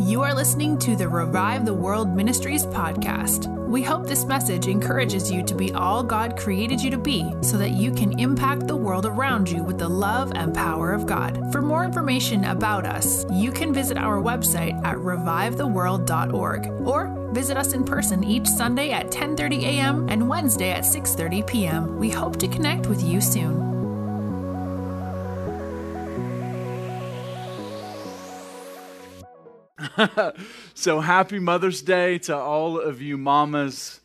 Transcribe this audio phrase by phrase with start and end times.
[0.00, 3.52] You are listening to the Revive the World Ministries podcast.
[3.66, 7.58] We hope this message encourages you to be all God created you to be so
[7.58, 11.50] that you can impact the world around you with the love and power of God.
[11.50, 17.72] For more information about us, you can visit our website at revivetheworld.org or visit us
[17.72, 20.08] in person each Sunday at 10:30 a.m.
[20.08, 21.98] and Wednesday at 6:30 p.m.
[21.98, 23.67] We hope to connect with you soon.
[30.74, 34.00] so happy Mother's Day to all of you mamas.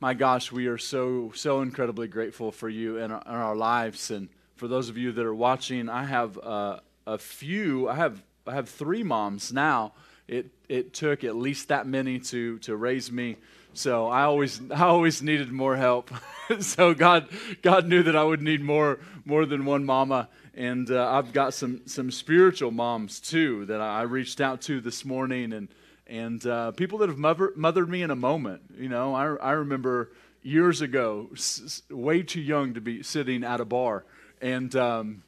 [0.00, 4.10] My gosh, we are so, so incredibly grateful for you in our, in our lives.
[4.10, 8.22] And for those of you that are watching, I have uh, a few, I have,
[8.46, 9.92] I have three moms now.
[10.28, 13.36] It, it took at least that many to, to raise me.
[13.74, 16.10] So I always, I always needed more help.
[16.60, 17.28] so God,
[17.62, 21.54] God knew that I would need more, more than one mama and uh, I've got
[21.54, 25.68] some some spiritual moms too that I reached out to this morning, and
[26.06, 28.62] and uh, people that have mother, mothered me in a moment.
[28.78, 30.10] You know, I I remember
[30.42, 34.04] years ago, s- way too young to be sitting at a bar,
[34.40, 34.74] and.
[34.76, 35.22] Um,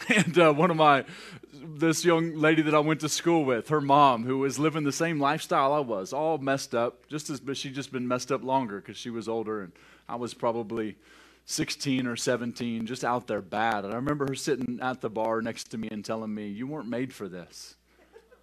[0.08, 1.04] and uh, one of my
[1.52, 4.92] this young lady that I went to school with, her mom, who was living the
[4.92, 8.42] same lifestyle I was, all messed up, just as but she just been messed up
[8.42, 9.72] longer because she was older, and
[10.08, 10.96] I was probably
[11.46, 13.84] 16 or 17, just out there bad.
[13.84, 16.66] And I remember her sitting at the bar next to me and telling me, You
[16.66, 17.74] weren't made for this.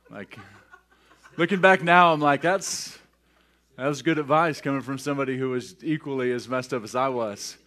[0.10, 0.38] Like,
[1.38, 2.98] looking back now, I'm like, That's.
[3.78, 7.10] That was good advice coming from somebody who was equally as messed up as I
[7.10, 7.58] was.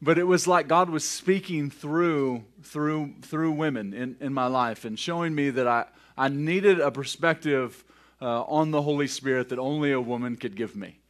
[0.00, 4.86] But it was like God was speaking through through through women in, in my life
[4.86, 5.84] and showing me that I,
[6.16, 7.84] I needed a perspective
[8.22, 11.00] uh, on the Holy Spirit that only a woman could give me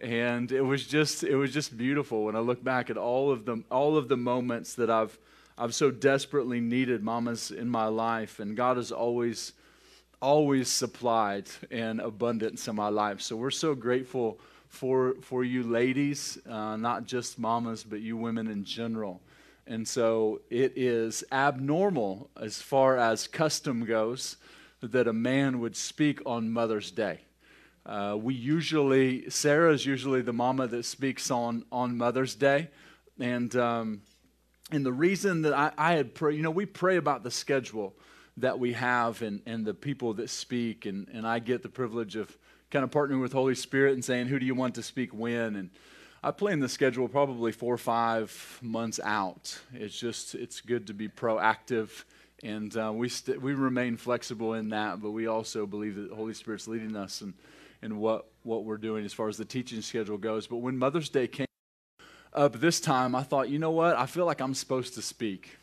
[0.00, 3.44] and it was just it was just beautiful when I look back at all of
[3.44, 5.18] the all of the moments that I've
[5.58, 9.52] I've so desperately needed mamas in my life, and God has always
[10.20, 13.20] always supplied in abundance in my life.
[13.20, 18.48] So we're so grateful for for you ladies, uh, not just mamas, but you women
[18.48, 19.20] in general.
[19.66, 24.36] And so it is abnormal as far as custom goes
[24.80, 27.20] that a man would speak on Mother's Day.
[27.84, 32.68] Uh, we usually, Sarah is usually the mama that speaks on, on Mother's Day.
[33.18, 34.02] And, um,
[34.70, 37.94] and the reason that I, I had prayed, you know, we pray about the schedule
[38.36, 40.86] that we have and, and the people that speak.
[40.86, 42.36] And, and I get the privilege of
[42.70, 45.56] kind of partnering with Holy Spirit and saying, who do you want to speak when?
[45.56, 45.70] And
[46.22, 49.58] I plan the schedule probably four or five months out.
[49.74, 52.04] It's just, it's good to be proactive.
[52.44, 56.16] And uh, we, st- we remain flexible in that, but we also believe that the
[56.16, 57.20] Holy Spirit's leading us.
[57.22, 57.34] And,
[57.82, 60.46] in what, what we're doing as far as the teaching schedule goes.
[60.46, 61.46] But when Mother's Day came
[62.32, 63.96] up this time, I thought, you know what?
[63.96, 65.58] I feel like I'm supposed to speak.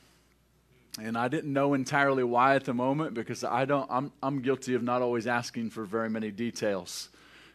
[1.02, 4.76] And I didn't know entirely why at the moment because I don't, I'm, I'm guilty
[4.76, 7.10] of not always asking for very many details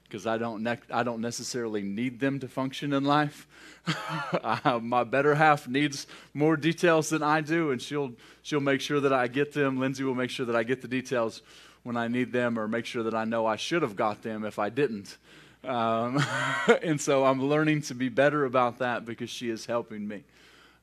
[0.05, 3.47] because I don't, ne- I don't necessarily need them to function in life.
[4.43, 9.01] Uh, my better half needs more details than I do, and she'll, she'll make sure
[9.01, 9.79] that I get them.
[9.79, 11.43] Lindsay will make sure that I get the details
[11.85, 14.45] when I need them or make sure that I know I should have got them
[14.45, 15.17] if I didn't.
[15.63, 16.23] Um,
[16.83, 20.25] and so I'm learning to be better about that because she is helping me.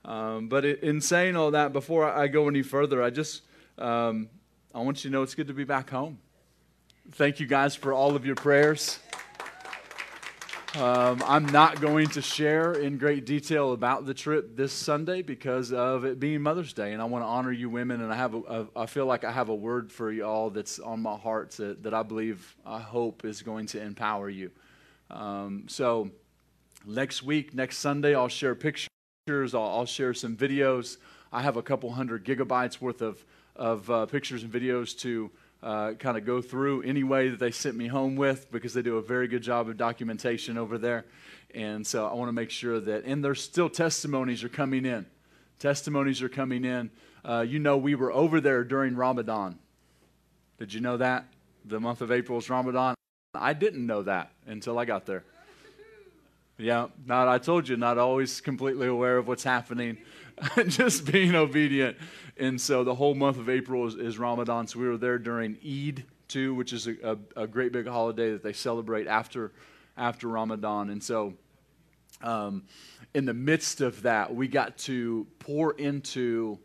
[0.06, 3.42] Um, but in saying all that, before I go any further, I just
[3.78, 4.30] um,
[4.74, 6.20] I want you to know it's good to be back home.
[7.12, 9.00] Thank you guys for all of your prayers.
[10.78, 15.74] Um, I'm not going to share in great detail about the trip this Sunday because
[15.74, 18.00] of it being Mother's Day, and I want to honor you women.
[18.00, 20.50] And I have, a, a, I feel like I have a word for you all
[20.50, 24.50] that's on my heart to, that I believe, I hope is going to empower you.
[25.10, 26.10] Um, so
[26.86, 28.88] next week, next Sunday, I'll share pictures.
[29.28, 30.96] I'll, I'll, share some videos.
[31.34, 35.30] I have a couple hundred gigabytes worth of of uh, pictures and videos to
[35.64, 38.82] uh, kind of go through any way that they sent me home with because they
[38.82, 41.06] do a very good job of documentation over there.
[41.54, 45.06] And so I want to make sure that, and there's still testimonies are coming in.
[45.60, 46.90] Testimonies are coming in.
[47.24, 49.60] Uh, you know, we were over there during Ramadan.
[50.58, 51.26] Did you know that?
[51.66, 52.96] The month of April is Ramadan.
[53.36, 55.24] I didn't know that until I got there.
[56.58, 59.98] Yeah, not I told you, not always completely aware of what's happening,
[60.68, 61.98] just being obedient.
[62.38, 64.68] And so the whole month of April is, is Ramadan.
[64.68, 68.32] So we were there during Eid too, which is a, a, a, great big holiday
[68.32, 69.52] that they celebrate after
[69.98, 70.90] after Ramadan.
[70.90, 71.34] And so
[72.22, 72.64] um,
[73.14, 76.58] in the midst of that, we got to pour into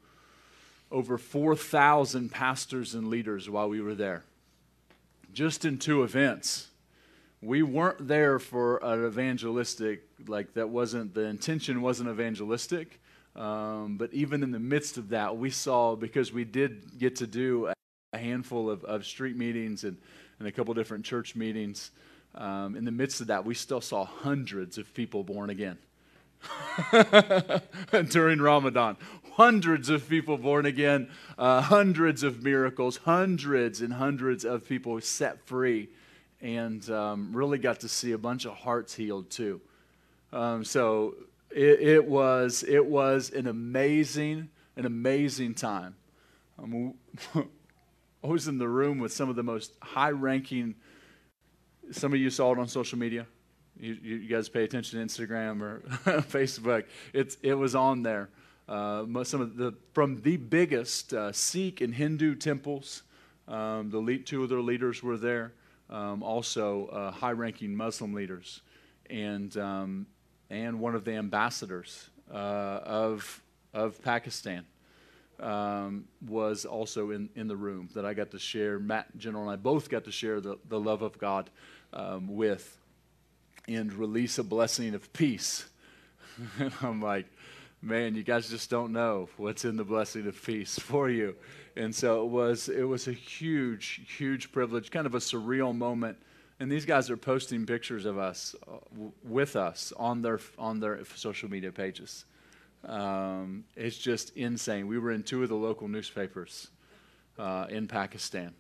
[0.92, 4.22] over 4,000 pastors and leaders while we were there,
[5.32, 6.68] just in two events
[7.42, 13.00] we weren't there for an evangelistic like that wasn't the intention wasn't evangelistic
[13.36, 17.26] um, but even in the midst of that we saw because we did get to
[17.26, 17.70] do
[18.12, 19.96] a handful of, of street meetings and
[20.38, 21.90] and a couple different church meetings.
[22.34, 25.78] Um, in the midst of that, we still saw hundreds of people born again
[28.10, 28.96] during Ramadan.
[29.32, 35.40] Hundreds of people born again, uh, hundreds of miracles, hundreds and hundreds of people set
[35.46, 35.88] free,
[36.40, 39.60] and um, really got to see a bunch of hearts healed too.
[40.32, 41.14] Um, so
[41.56, 45.96] it, it, was it was an amazing an amazing time.
[46.58, 46.94] Um,
[47.34, 50.74] I was in the room with some of the most high ranking.
[51.92, 53.26] Some of you saw it on social media.
[53.78, 55.80] You, you guys pay attention to Instagram or
[56.22, 56.84] Facebook.
[57.12, 58.28] It's, it was on there.
[58.68, 63.02] Uh, some of the from the biggest uh, Sikh and Hindu temples.
[63.48, 65.52] Um, the lead, two of their leaders were there.
[65.88, 68.60] Um, also, uh, high-ranking Muslim leaders,
[69.08, 70.06] and um,
[70.50, 73.42] and one of the ambassadors uh, of
[73.74, 74.64] of Pakistan
[75.40, 78.78] um, was also in, in the room that I got to share.
[78.78, 81.50] Matt, General, and I both got to share the, the love of God
[81.92, 82.78] um, with
[83.68, 85.66] and release a blessing of peace.
[86.58, 87.26] and I'm like,
[87.82, 91.36] man, you guys just don't know what's in the blessing of peace for you.
[91.76, 96.16] And so it was, it was a huge, huge privilege, kind of a surreal moment.
[96.58, 98.76] And these guys are posting pictures of us uh,
[99.22, 102.24] with us on their, on their social media pages.
[102.84, 104.86] Um, it's just insane.
[104.86, 106.68] We were in two of the local newspapers
[107.38, 108.54] uh, in Pakistan.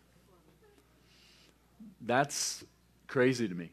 [2.00, 2.64] That's
[3.06, 3.70] crazy to me.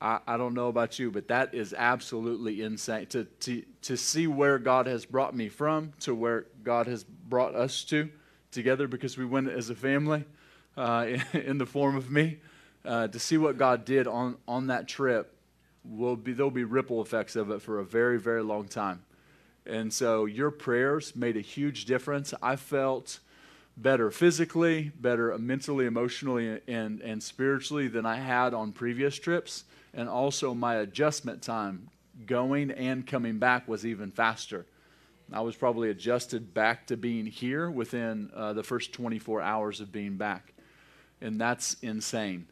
[0.00, 3.06] I, I, don't know about you, but that is absolutely insane.
[3.06, 7.54] To, to, to see where God has brought me from to where God has brought
[7.54, 8.10] us to
[8.50, 10.24] together because we went as a family
[10.76, 12.38] uh, in, in, the form of me.
[12.84, 15.34] Uh, to see what God did on, on that trip,
[15.84, 19.02] will be, there'll be ripple effects of it for a very, very long time.
[19.66, 22.34] And so your prayers made a huge difference.
[22.42, 23.20] I felt
[23.76, 29.64] better physically, better mentally, emotionally, and, and spiritually than I had on previous trips.
[29.92, 31.88] And also, my adjustment time
[32.26, 34.66] going and coming back was even faster.
[35.32, 39.90] I was probably adjusted back to being here within uh, the first 24 hours of
[39.90, 40.52] being back.
[41.20, 42.46] And that's insane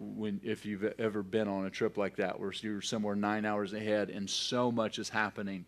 [0.00, 3.72] when if you've ever been on a trip like that where you're somewhere nine hours
[3.72, 5.64] ahead and so much is happening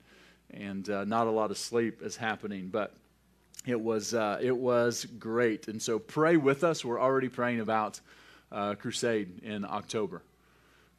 [0.52, 2.94] and uh, not a lot of sleep is happening, but
[3.66, 5.68] it was uh, it was great.
[5.68, 6.84] And so pray with us.
[6.84, 8.00] We're already praying about
[8.50, 10.22] uh, crusade in October.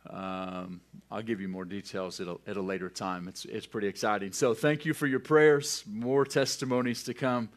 [0.10, 0.82] Um,
[1.12, 3.28] I'll give you more details at a, at a later time.
[3.28, 4.32] It's it's pretty exciting.
[4.32, 5.84] So thank you for your prayers.
[5.88, 7.50] More testimonies to come.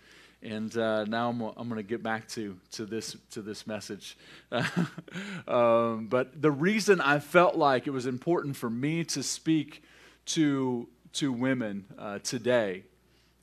[0.44, 4.16] And uh, now I'm, I'm going to get back to, to, this, to this message.
[5.48, 9.82] um, but the reason I felt like it was important for me to speak
[10.26, 12.82] to to women uh, today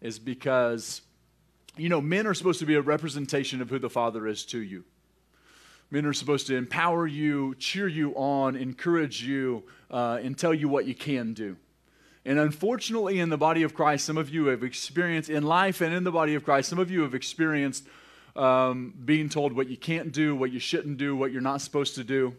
[0.02, 1.02] is because,
[1.78, 4.60] you know, men are supposed to be a representation of who the Father is to
[4.60, 4.84] you.
[5.90, 10.70] Men are supposed to empower you, cheer you on, encourage you, uh, and tell you
[10.70, 11.58] what you can do.
[12.26, 15.94] And unfortunately, in the body of Christ, some of you have experienced, in life and
[15.94, 17.86] in the body of Christ, some of you have experienced
[18.36, 21.96] um, being told what you can't do, what you shouldn't do, what you're not supposed
[21.96, 22.36] to do.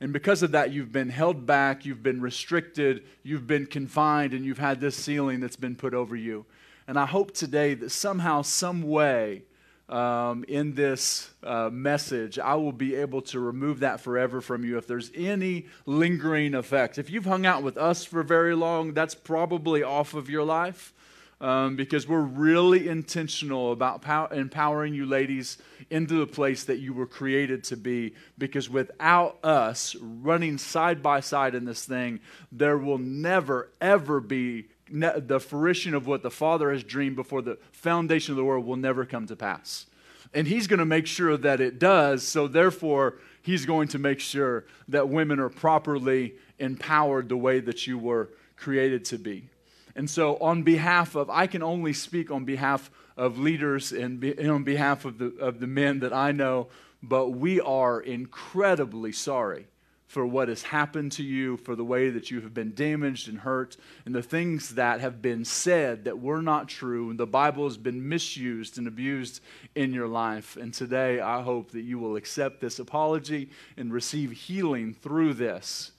[0.00, 4.44] And because of that, you've been held back, you've been restricted, you've been confined, and
[4.44, 6.44] you've had this ceiling that's been put over you.
[6.86, 9.44] And I hope today that somehow, some way,
[9.88, 14.78] um, in this uh, message, I will be able to remove that forever from you
[14.78, 16.98] if there's any lingering effects.
[16.98, 20.94] If you've hung out with us for very long, that's probably off of your life
[21.40, 25.58] um, because we're really intentional about pow- empowering you ladies
[25.90, 28.14] into the place that you were created to be.
[28.38, 32.20] Because without us running side by side in this thing,
[32.50, 37.42] there will never, ever be ne- the fruition of what the Father has dreamed before
[37.42, 39.86] the foundation of the world will never come to pass.
[40.32, 42.22] And He's going to make sure that it does.
[42.22, 47.86] So, therefore, He's going to make sure that women are properly empowered the way that
[47.86, 49.48] you were created to be.
[49.96, 54.36] And so, on behalf of, I can only speak on behalf of leaders and, be,
[54.36, 56.68] and on behalf of the, of the men that I know,
[57.02, 59.66] but we are incredibly sorry
[60.14, 63.40] for what has happened to you, for the way that you have been damaged and
[63.40, 67.64] hurt, and the things that have been said that were not true, and the Bible
[67.64, 69.42] has been misused and abused
[69.74, 70.56] in your life.
[70.56, 75.90] And today, I hope that you will accept this apology and receive healing through this,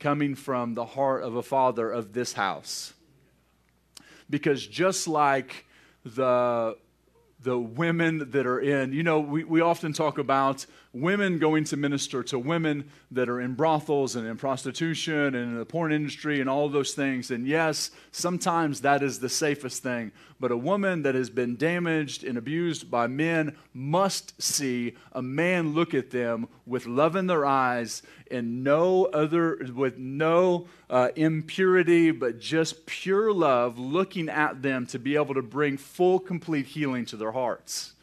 [0.00, 2.94] coming from the heart of a father of this house
[4.30, 5.66] because just like
[6.04, 6.76] the
[7.40, 11.76] the women that are in, you know, we, we often talk about women going to
[11.76, 16.40] minister to women that are in brothels and in prostitution and in the porn industry
[16.40, 17.30] and all those things.
[17.30, 20.12] And yes, sometimes that is the safest thing.
[20.40, 25.74] But a woman that has been damaged and abused by men must see a man
[25.74, 32.10] look at them with love in their eyes and no other, with no uh, impurity,
[32.12, 37.04] but just pure love looking at them to be able to bring full, complete healing
[37.06, 37.94] to their hearts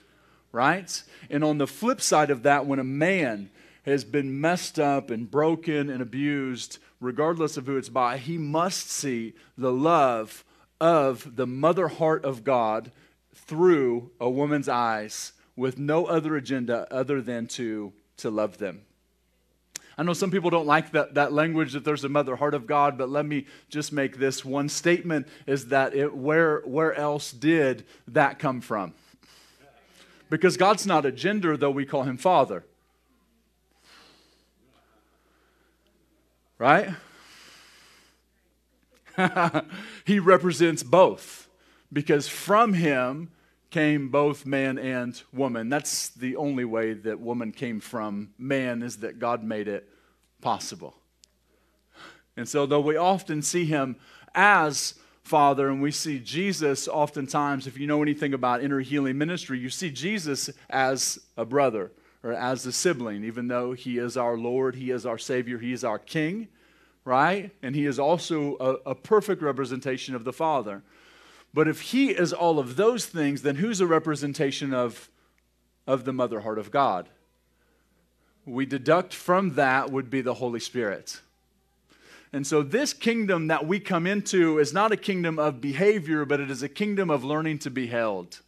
[0.55, 1.03] right?
[1.29, 3.49] And on the flip side of that, when a man
[3.83, 8.89] has been messed up and broken and abused, regardless of who it's by, he must
[8.89, 10.43] see the love
[10.79, 12.91] of the mother heart of God
[13.33, 18.81] through a woman's eyes with no other agenda other than to, to love them.
[19.97, 22.67] I know some people don't like that, that language that there's a mother heart of
[22.67, 27.31] God, but let me just make this one statement is that it, where, where else
[27.31, 28.93] did that come from?
[30.29, 32.65] Because God's not a gender, though we call him Father.
[36.57, 36.89] Right?
[40.05, 41.47] he represents both
[41.91, 43.31] because from him
[43.69, 45.69] came both man and woman.
[45.69, 49.89] That's the only way that woman came from man is that God made it
[50.41, 50.95] possible.
[52.37, 53.95] And so, though we often see him
[54.33, 59.57] as Father, and we see Jesus oftentimes, if you know anything about inner healing ministry,
[59.57, 61.91] you see Jesus as a brother
[62.21, 65.73] or as a sibling, even though he is our Lord, he is our Savior, he
[65.73, 66.47] is our King,
[67.05, 67.49] right?
[67.63, 70.83] And he is also a, a perfect representation of the Father.
[71.55, 75.09] But if he is all of those things, then who's a representation of,
[75.87, 77.09] of the mother heart of God?
[78.45, 81.19] We deduct from that would be the Holy Spirit.
[82.33, 86.39] And so, this kingdom that we come into is not a kingdom of behavior, but
[86.39, 88.41] it is a kingdom of learning to be held.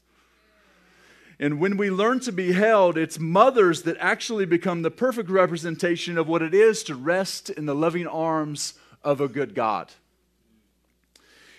[1.40, 6.18] And when we learn to be held, it's mothers that actually become the perfect representation
[6.18, 9.94] of what it is to rest in the loving arms of a good God.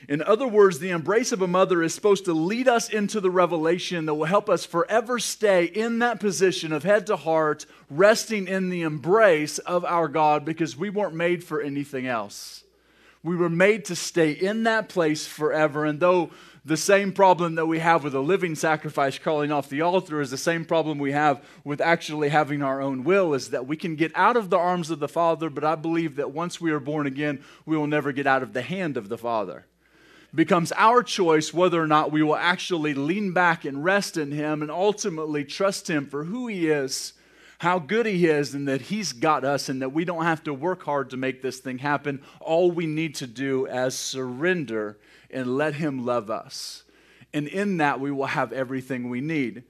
[0.09, 3.31] In other words, the embrace of a mother is supposed to lead us into the
[3.31, 8.49] revelation that will help us forever stay in that position of head to heart, resting
[8.49, 12.65] in the embrace of our God because we weren't made for anything else.
[13.23, 15.85] We were made to stay in that place forever.
[15.85, 16.31] And though
[16.65, 20.31] the same problem that we have with a living sacrifice crawling off the altar is
[20.31, 23.95] the same problem we have with actually having our own will is that we can
[23.95, 26.81] get out of the arms of the Father, but I believe that once we are
[26.81, 29.67] born again, we will never get out of the hand of the Father
[30.35, 34.63] becomes our choice whether or not we will actually lean back and rest in Him
[34.63, 37.15] and ultimately trust Him for who He is,
[37.59, 40.53] how good He is, and that He's got us, and that we don't have to
[40.53, 42.23] work hard to make this thing happen.
[42.41, 44.99] All we need to do is surrender
[45.31, 46.85] and let Him love us.
[47.33, 49.65] And in that, we will have everything we need.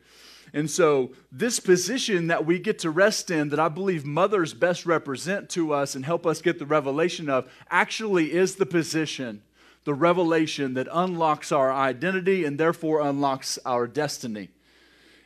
[0.55, 4.87] And so, this position that we get to rest in, that I believe mothers best
[4.87, 9.43] represent to us and help us get the revelation of, actually is the position
[9.89, 14.51] the revelation that unlocks our identity and therefore unlocks our destiny.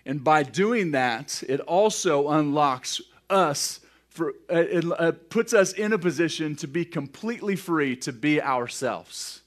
[0.07, 5.93] And by doing that, it also unlocks us, for, uh, it, uh, puts us in
[5.93, 9.43] a position to be completely free to be ourselves.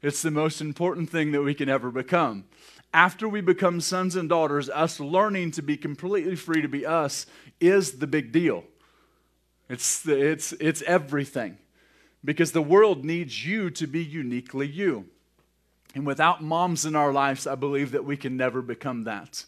[0.00, 2.44] It's the most important thing that we can ever become.
[2.94, 7.26] After we become sons and daughters, us learning to be completely free to be us
[7.60, 8.64] is the big deal.
[9.68, 11.58] It's, it's, it's everything
[12.24, 15.06] because the world needs you to be uniquely you.
[15.94, 19.44] And without moms in our lives, I believe that we can never become that.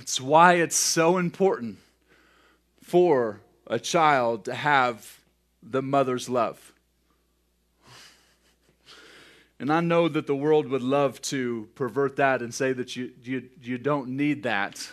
[0.00, 1.78] It's why it's so important
[2.82, 5.18] for a child to have
[5.62, 6.72] the mother's love.
[9.58, 13.12] And I know that the world would love to pervert that and say that you,
[13.22, 14.90] you, you don't need that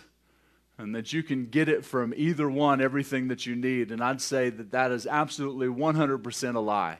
[0.79, 3.91] and that you can get it from either one, everything that you need.
[3.91, 6.99] And I'd say that that is absolutely 100% a lie.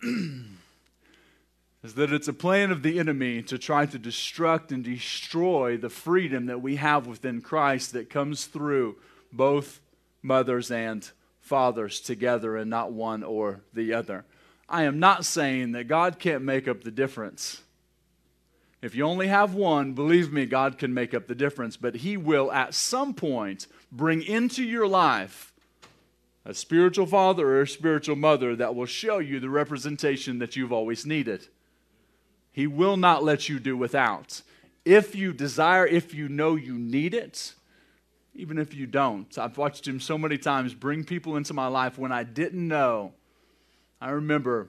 [1.82, 5.90] is that it's a plan of the enemy to try to destruct and destroy the
[5.90, 8.94] freedom that we have within Christ that comes through
[9.32, 9.80] both
[10.22, 11.10] mothers and
[11.40, 14.24] fathers together and not one or the other.
[14.68, 17.63] I am not saying that God can't make up the difference.
[18.84, 21.74] If you only have one, believe me, God can make up the difference.
[21.74, 25.54] But He will at some point bring into your life
[26.44, 30.70] a spiritual father or a spiritual mother that will show you the representation that you've
[30.70, 31.48] always needed.
[32.52, 34.42] He will not let you do without.
[34.84, 37.54] If you desire, if you know you need it,
[38.34, 39.38] even if you don't.
[39.38, 43.14] I've watched him so many times bring people into my life when I didn't know.
[43.98, 44.68] I remember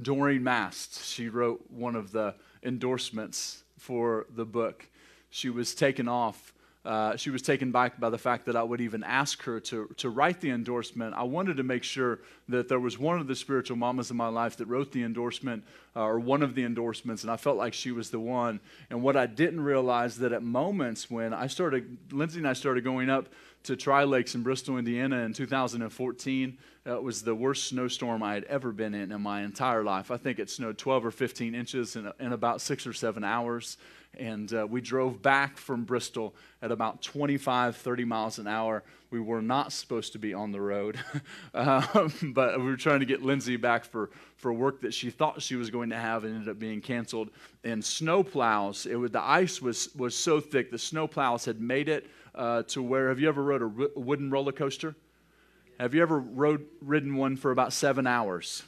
[0.00, 4.86] Doreen Mast, she wrote one of the endorsements for the book.
[5.30, 6.52] She was taken off
[6.82, 9.90] uh, she was taken back by the fact that I would even ask her to,
[9.98, 11.14] to write the endorsement.
[11.14, 14.28] I wanted to make sure that there was one of the spiritual mamas in my
[14.28, 15.62] life that wrote the endorsement
[15.94, 18.60] uh, or one of the endorsements, and I felt like she was the one.
[18.88, 22.82] And what I didn't realize that at moments when I started, Lindsay and I started
[22.82, 23.28] going up
[23.64, 26.58] to Tri Lakes in Bristol, Indiana in 2014.
[26.86, 30.10] Uh, it was the worst snowstorm I had ever been in in my entire life.
[30.10, 33.76] I think it snowed 12 or 15 inches in, in about six or seven hours.
[34.18, 38.82] And uh, we drove back from Bristol at about 25, 30 miles an hour.
[39.10, 40.98] We were not supposed to be on the road,
[41.54, 45.42] um, but we were trying to get Lindsay back for, for work that she thought
[45.42, 47.30] she was going to have and ended up being canceled.
[47.62, 51.60] And snow plows, it would, the ice was, was so thick, the snow plows had
[51.60, 54.94] made it uh, to where, have you ever rode a r- wooden roller coaster?
[55.78, 58.62] Have you ever rode, ridden one for about seven hours?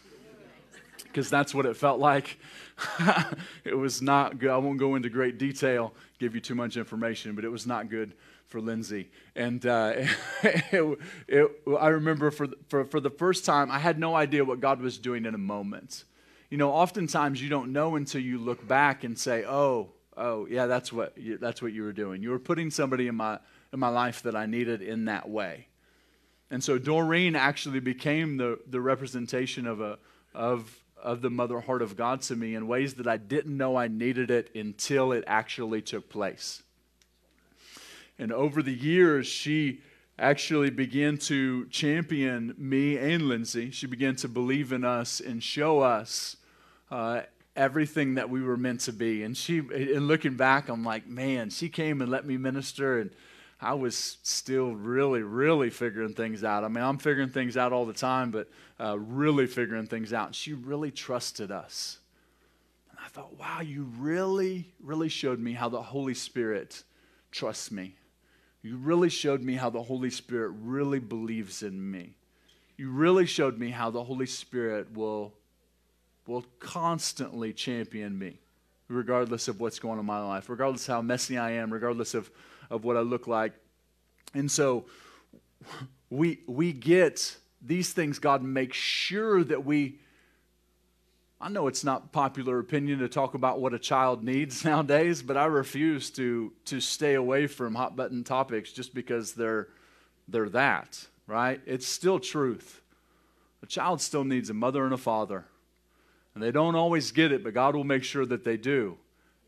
[1.04, 2.38] Because that's what it felt like.
[3.64, 4.50] it was not good.
[4.50, 7.90] I won't go into great detail, give you too much information, but it was not
[7.90, 8.14] good
[8.46, 9.10] for Lindsay.
[9.34, 9.92] And uh,
[10.42, 14.60] it, it, I remember for, for, for the first time, I had no idea what
[14.60, 16.04] God was doing in a moment.
[16.50, 20.66] You know, oftentimes you don't know until you look back and say, oh, oh, yeah,
[20.66, 22.22] that's what that's what you were doing.
[22.22, 23.38] You were putting somebody in my,
[23.72, 25.68] in my life that I needed in that way.
[26.50, 29.98] And so Doreen actually became the, the representation of, a,
[30.34, 33.76] of of the mother heart of God to me in ways that I didn't know
[33.76, 36.62] I needed it until it actually took place.
[38.18, 39.80] And over the years, she
[40.18, 43.70] actually began to champion me and Lindsay.
[43.72, 46.36] She began to believe in us and show us
[46.90, 47.22] uh,
[47.56, 49.24] everything that we were meant to be.
[49.24, 53.10] And she, and looking back, I'm like, man, she came and let me minister and
[53.62, 56.64] I was still really, really figuring things out.
[56.64, 58.48] I mean, I'm figuring things out all the time, but
[58.80, 60.26] uh, really figuring things out.
[60.26, 61.98] And she really trusted us.
[62.90, 66.82] And I thought, wow, you really, really showed me how the Holy Spirit
[67.30, 67.94] trusts me.
[68.62, 72.16] You really showed me how the Holy Spirit really believes in me.
[72.76, 75.34] You really showed me how the Holy Spirit will,
[76.26, 78.40] will constantly champion me,
[78.88, 82.14] regardless of what's going on in my life, regardless of how messy I am, regardless
[82.14, 82.28] of
[82.70, 83.52] of what I look like.
[84.34, 84.86] And so
[86.10, 89.98] we, we get these things, God makes sure that we.
[91.40, 95.36] I know it's not popular opinion to talk about what a child needs nowadays, but
[95.36, 99.66] I refuse to, to stay away from hot button topics just because they're,
[100.28, 101.60] they're that, right?
[101.66, 102.80] It's still truth.
[103.60, 105.46] A child still needs a mother and a father.
[106.34, 108.96] And they don't always get it, but God will make sure that they do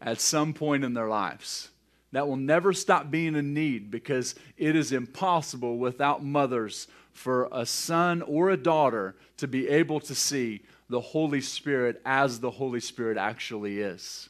[0.00, 1.70] at some point in their lives.
[2.14, 7.66] That will never stop being a need because it is impossible without mothers for a
[7.66, 12.78] son or a daughter to be able to see the Holy Spirit as the Holy
[12.78, 14.28] Spirit actually is.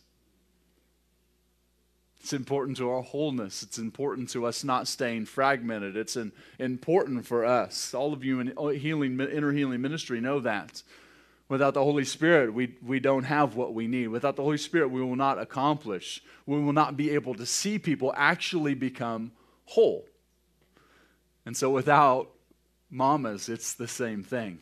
[2.20, 3.62] It's important to our wholeness.
[3.62, 5.94] It's important to us not staying fragmented.
[5.94, 7.92] It's an, important for us.
[7.92, 8.46] All of you in
[8.80, 10.82] healing, inner healing ministry know that.
[11.54, 14.08] Without the Holy Spirit, we, we don't have what we need.
[14.08, 16.20] Without the Holy Spirit, we will not accomplish.
[16.46, 19.30] We will not be able to see people actually become
[19.66, 20.04] whole.
[21.46, 22.30] And so, without
[22.90, 24.58] mamas, it's the same thing.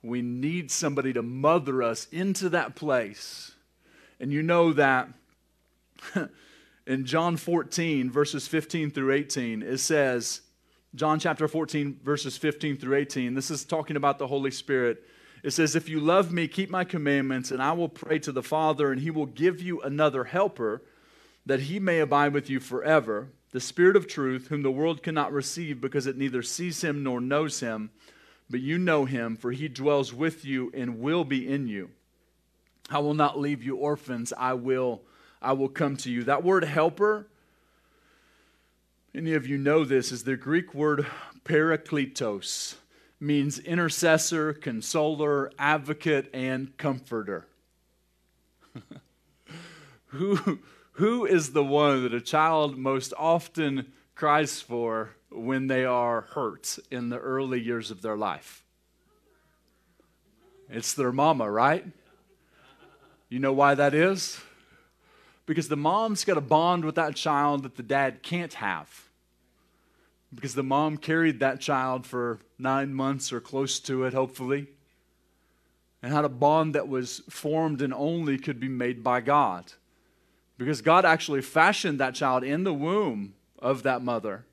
[0.00, 3.56] We need somebody to mother us into that place.
[4.20, 5.08] And you know that
[6.86, 10.42] in John 14, verses 15 through 18, it says,
[10.94, 15.02] John chapter 14, verses 15 through 18, this is talking about the Holy Spirit.
[15.46, 18.42] It says, If you love me, keep my commandments, and I will pray to the
[18.42, 20.82] Father, and he will give you another helper,
[21.46, 25.32] that he may abide with you forever, the Spirit of truth, whom the world cannot
[25.32, 27.90] receive because it neither sees him nor knows him.
[28.50, 31.90] But you know him, for he dwells with you and will be in you.
[32.90, 35.02] I will not leave you orphans, I will,
[35.40, 36.24] I will come to you.
[36.24, 37.28] That word helper,
[39.14, 41.06] any of you know this, is the Greek word
[41.44, 42.74] parakletos
[43.18, 47.46] means intercessor, consoler, advocate, and comforter.
[50.06, 50.58] who,
[50.92, 56.78] who is the one that a child most often cries for when they are hurt
[56.90, 58.64] in the early years of their life?
[60.68, 61.86] It's their mama, right?
[63.28, 64.40] You know why that is?
[65.46, 69.05] Because the mom's got a bond with that child that the dad can't have
[70.34, 74.66] because the mom carried that child for nine months or close to it, hopefully,
[76.02, 79.72] and had a bond that was formed and only could be made by God.
[80.58, 84.44] Because God actually fashioned that child in the womb of that mother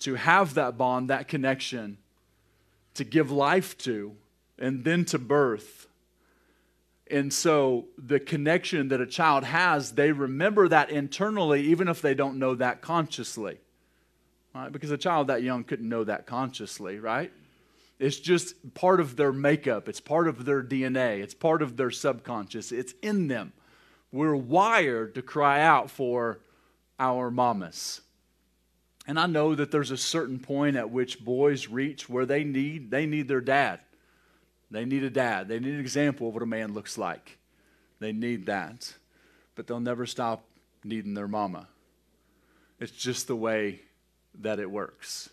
[0.00, 1.98] to have that bond, that connection,
[2.94, 4.16] to give life to,
[4.58, 5.86] and then to birth.
[7.10, 12.14] And so the connection that a child has, they remember that internally, even if they
[12.14, 13.58] don't know that consciously.
[14.54, 14.72] Right?
[14.72, 17.32] Because a child that young couldn't know that consciously, right?
[17.98, 21.90] It's just part of their makeup, it's part of their DNA, it's part of their
[21.90, 23.52] subconscious, it's in them.
[24.12, 26.38] We're wired to cry out for
[26.98, 28.00] our mamas.
[29.06, 32.90] And I know that there's a certain point at which boys reach where they need
[32.90, 33.80] they need their dad.
[34.70, 35.48] They need a dad.
[35.48, 37.38] They need an example of what a man looks like.
[38.00, 38.94] They need that.
[39.54, 40.44] But they'll never stop
[40.84, 41.68] needing their mama.
[42.78, 43.80] It's just the way
[44.34, 45.30] that it works.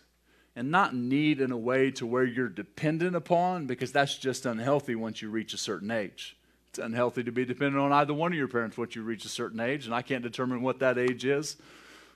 [0.54, 4.94] And not need in a way to where you're dependent upon, because that's just unhealthy
[4.94, 6.36] once you reach a certain age.
[6.70, 9.30] It's unhealthy to be dependent on either one of your parents once you reach a
[9.30, 11.56] certain age, and I can't determine what that age is.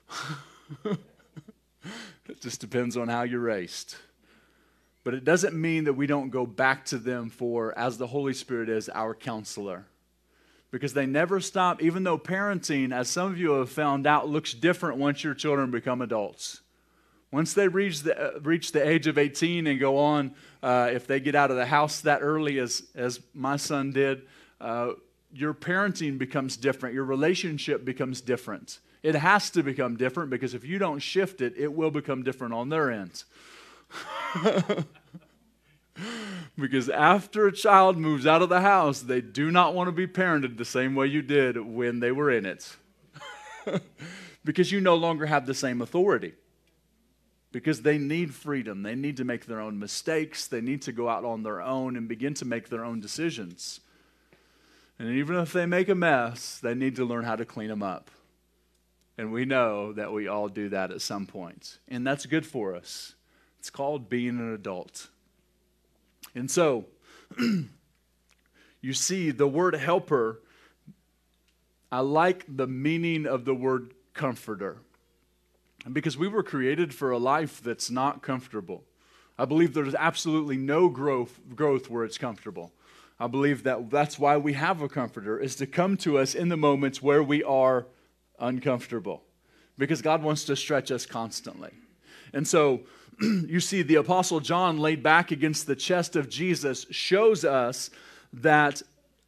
[0.85, 3.95] it just depends on how you're raised.
[5.03, 8.33] But it doesn't mean that we don't go back to them for, as the Holy
[8.33, 9.85] Spirit is, our counselor.
[10.69, 14.53] Because they never stop, even though parenting, as some of you have found out, looks
[14.53, 16.61] different once your children become adults.
[17.31, 21.07] Once they reach the, uh, reach the age of 18 and go on, uh, if
[21.07, 24.23] they get out of the house that early, as, as my son did,
[24.59, 24.91] uh,
[25.33, 26.93] your parenting becomes different.
[26.93, 28.79] Your relationship becomes different.
[29.01, 32.53] It has to become different because if you don't shift it, it will become different
[32.53, 33.23] on their end.
[36.57, 40.05] because after a child moves out of the house, they do not want to be
[40.05, 42.75] parented the same way you did when they were in it.
[44.43, 46.33] because you no longer have the same authority.
[47.51, 48.83] Because they need freedom.
[48.83, 50.47] They need to make their own mistakes.
[50.47, 53.81] They need to go out on their own and begin to make their own decisions.
[54.97, 57.83] And even if they make a mess, they need to learn how to clean them
[57.83, 58.11] up.
[59.17, 61.79] And we know that we all do that at some point.
[61.87, 63.15] And that's good for us.
[63.59, 65.09] It's called being an adult.
[66.33, 66.85] And so,
[68.81, 70.41] you see, the word helper,
[71.91, 74.77] I like the meaning of the word comforter.
[75.91, 78.83] Because we were created for a life that's not comfortable.
[79.37, 82.71] I believe there's absolutely no growth, growth where it's comfortable.
[83.19, 86.49] I believe that that's why we have a comforter, is to come to us in
[86.49, 87.87] the moments where we are
[88.39, 89.23] uncomfortable.
[89.77, 91.71] Because God wants to stretch us constantly.
[92.33, 92.81] And so,
[93.21, 97.89] you see, the Apostle John laid back against the chest of Jesus shows us
[98.33, 98.81] that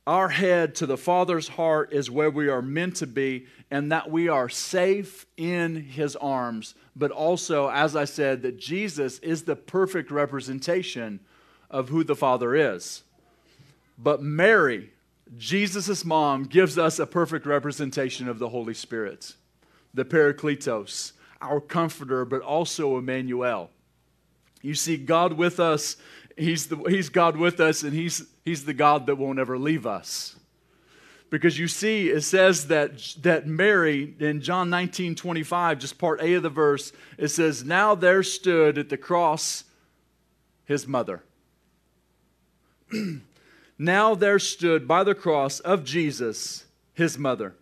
[0.06, 4.12] our head to the Father's heart is where we are meant to be, and that
[4.12, 6.76] we are safe in His arms.
[6.96, 11.20] But also, as I said, that Jesus is the perfect representation
[11.72, 13.02] of who the Father is.
[13.98, 14.92] But Mary,
[15.40, 19.34] Jesus' mom, gives us a perfect representation of the Holy Spirit,
[19.92, 23.72] the Parakletos, our comforter, but also Emmanuel.
[24.62, 25.98] You see, God with us,
[26.38, 29.88] He's, the, he's God with us, and he's, he's the God that won't ever leave
[29.88, 30.36] us.
[31.34, 36.36] Because you see, it says that, that Mary, in John 19 25, just part A
[36.36, 39.64] of the verse, it says, Now there stood at the cross
[40.66, 41.24] his mother.
[43.80, 47.56] now there stood by the cross of Jesus his mother.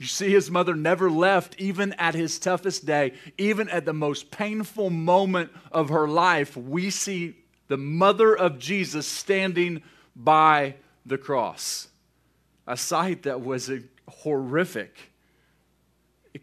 [0.00, 4.32] You see, his mother never left, even at his toughest day, even at the most
[4.32, 6.56] painful moment of her life.
[6.56, 7.36] We see
[7.68, 9.84] the mother of Jesus standing
[10.16, 10.74] by
[11.06, 11.86] the cross.
[12.66, 13.70] A sight that was
[14.08, 14.96] horrific.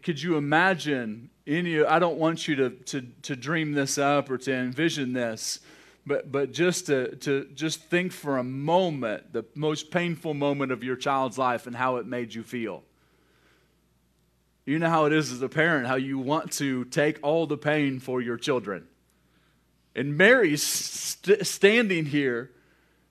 [0.02, 1.82] Could you imagine any?
[1.82, 5.60] I don't want you to, to, to dream this up or to envision this,
[6.06, 10.84] but, but just to, to just think for a moment the most painful moment of
[10.84, 12.82] your child's life and how it made you feel.
[14.66, 17.56] You know how it is as a parent, how you want to take all the
[17.56, 18.86] pain for your children.
[19.96, 22.50] And Mary's st- standing here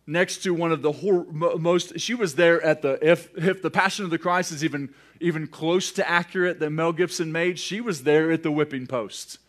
[0.07, 3.69] next to one of the hor- most she was there at the if if the
[3.69, 4.89] passion of the christ is even
[5.19, 9.39] even close to accurate that mel gibson made she was there at the whipping post.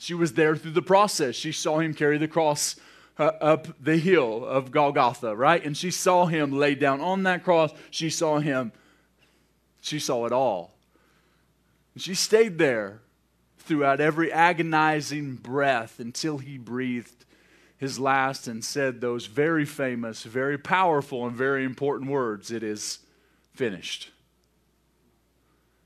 [0.00, 1.34] She was there through the process.
[1.34, 2.76] She saw him carry the cross
[3.18, 5.64] uh, up the hill of golgotha right?
[5.64, 7.72] And she saw him laid down on that cross.
[7.90, 8.72] She saw him
[9.80, 10.74] she saw it all.
[11.94, 13.00] And she stayed there
[13.58, 17.24] throughout every agonizing breath until he breathed
[17.78, 22.98] his last and said those very famous, very powerful, and very important words It is
[23.54, 24.10] finished.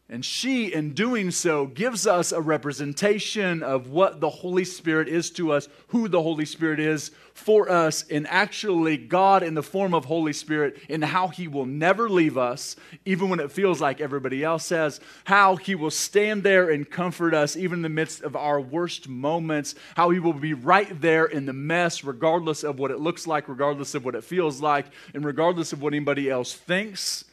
[0.08, 5.30] And she, in doing so, gives us a representation of what the Holy Spirit is
[5.30, 9.94] to us, who the Holy Spirit is for us, and actually God in the form
[9.94, 14.02] of Holy Spirit, and how He will never leave us, even when it feels like
[14.02, 18.22] everybody else says, how He will stand there and comfort us, even in the midst
[18.22, 22.78] of our worst moments, how He will be right there in the mess, regardless of
[22.78, 26.28] what it looks like, regardless of what it feels like, and regardless of what anybody
[26.28, 27.24] else thinks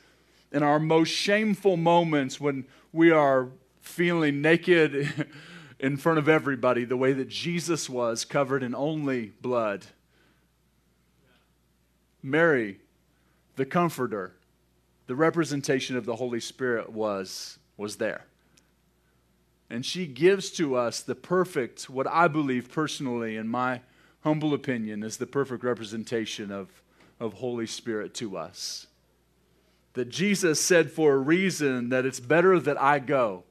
[0.51, 3.49] in our most shameful moments when we are
[3.81, 5.27] feeling naked
[5.79, 9.85] in front of everybody, the way that Jesus was, covered in only blood.
[12.21, 12.79] Mary,
[13.55, 14.33] the comforter,
[15.07, 18.25] the representation of the Holy Spirit was, was there.
[19.69, 23.81] And she gives to us the perfect, what I believe personally, in my
[24.23, 26.81] humble opinion, is the perfect representation of,
[27.19, 28.87] of Holy Spirit to us
[29.93, 33.43] that Jesus said for a reason that it's better that I go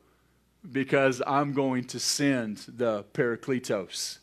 [0.70, 4.18] because I'm going to send the Parakletos.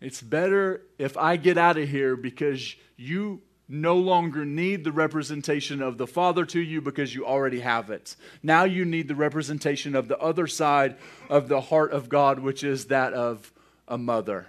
[0.00, 5.82] It's better if I get out of here because you no longer need the representation
[5.82, 8.16] of the Father to you because you already have it.
[8.42, 10.96] Now you need the representation of the other side
[11.28, 13.52] of the heart of God, which is that of
[13.86, 14.46] a mother.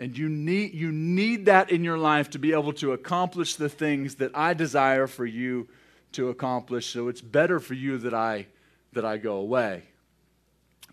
[0.00, 3.68] And you need, you need that in your life to be able to accomplish the
[3.68, 5.68] things that I desire for you
[6.12, 6.86] to accomplish.
[6.86, 8.46] So it's better for you that I,
[8.94, 9.82] that I go away.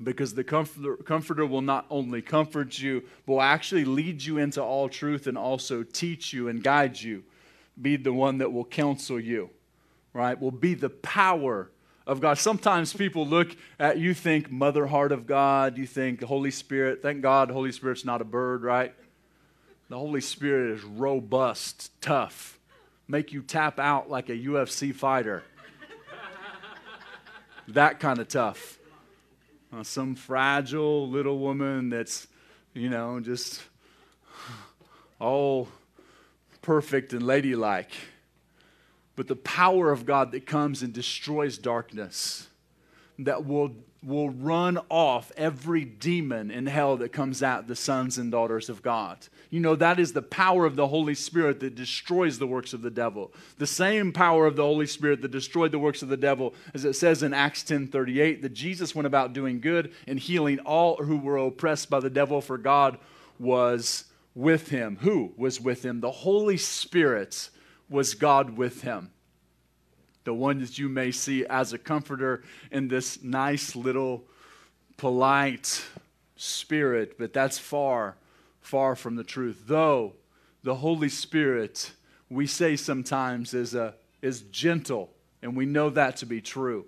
[0.03, 4.61] Because the comforter, comforter will not only comfort you, but will actually lead you into
[4.61, 7.23] all truth and also teach you and guide you.
[7.81, 9.49] Be the one that will counsel you,
[10.11, 10.39] right?
[10.39, 11.71] Will be the power
[12.07, 12.37] of God.
[12.37, 17.01] Sometimes people look at you, think Mother Heart of God, you think Holy Spirit.
[17.01, 18.93] Thank God, Holy Spirit's not a bird, right?
[19.89, 22.59] The Holy Spirit is robust, tough,
[23.07, 25.43] make you tap out like a UFC fighter.
[27.67, 28.79] that kind of tough.
[29.71, 32.27] Uh, some fragile little woman that's,
[32.73, 33.61] you know, just
[35.19, 35.67] all
[36.61, 37.91] perfect and ladylike
[39.17, 42.47] but the power of God that comes and destroys darkness,
[43.17, 43.71] that will,
[44.05, 48.83] will run off every demon in hell that comes at the sons and daughters of
[48.83, 49.17] God.
[49.49, 52.83] You know, that is the power of the Holy Spirit that destroys the works of
[52.83, 53.33] the devil.
[53.57, 56.85] The same power of the Holy Spirit that destroyed the works of the devil, as
[56.85, 60.97] it says in Acts 10 38, that Jesus went about doing good and healing all
[60.97, 62.99] who were oppressed by the devil, for God
[63.39, 64.03] was
[64.35, 64.99] with him.
[65.01, 66.01] Who was with him?
[66.01, 67.49] The Holy Spirit
[67.89, 69.11] was God with him.
[70.23, 74.25] The one that you may see as a comforter in this nice little
[74.97, 75.85] polite
[76.35, 78.17] spirit, but that's far,
[78.59, 79.63] far from the truth.
[79.67, 80.13] Though
[80.63, 81.91] the Holy Spirit,
[82.29, 86.85] we say sometimes, is, a, is gentle, and we know that to be true.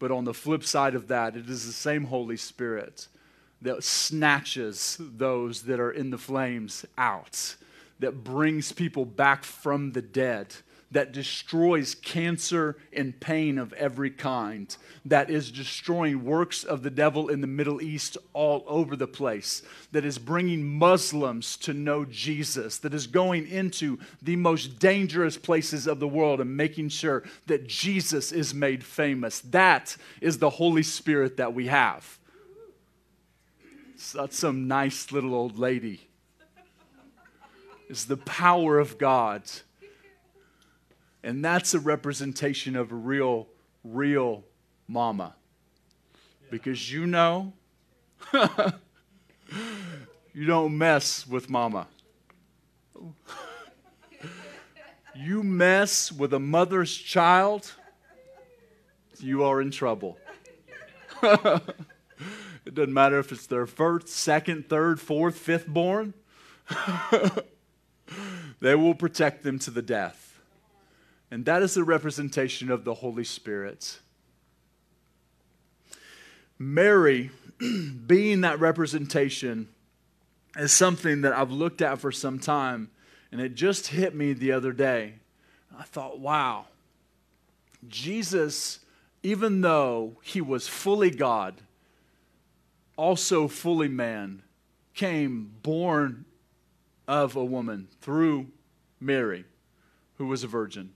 [0.00, 3.06] But on the flip side of that, it is the same Holy Spirit
[3.62, 7.54] that snatches those that are in the flames out
[8.04, 10.54] that brings people back from the dead,
[10.90, 17.30] that destroys cancer and pain of every kind, that is destroying works of the devil
[17.30, 19.62] in the Middle East all over the place,
[19.92, 25.86] that is bringing Muslims to know Jesus, that is going into the most dangerous places
[25.86, 29.40] of the world and making sure that Jesus is made famous.
[29.40, 32.18] That is the Holy Spirit that we have.
[34.12, 36.02] That's some nice little old lady
[37.88, 39.42] is the power of God.
[41.22, 43.48] And that's a representation of a real,
[43.82, 44.44] real
[44.86, 45.34] mama.
[46.50, 47.52] Because you know,
[50.34, 51.86] you don't mess with mama.
[55.14, 57.72] You mess with a mother's child,
[59.20, 60.18] you are in trouble.
[61.22, 66.14] it doesn't matter if it's their first, second, third, fourth, fifth born.
[68.64, 70.40] they will protect them to the death.
[71.30, 73.98] And that is the representation of the Holy Spirit.
[76.58, 77.30] Mary,
[78.06, 79.68] being that representation,
[80.56, 82.90] is something that I've looked at for some time,
[83.30, 85.16] and it just hit me the other day.
[85.78, 86.64] I thought, wow,
[87.86, 88.78] Jesus,
[89.22, 91.60] even though he was fully God,
[92.96, 94.40] also fully man,
[94.94, 96.24] came born
[97.06, 98.46] of a woman through
[99.04, 99.44] Mary,
[100.16, 100.94] who was a virgin,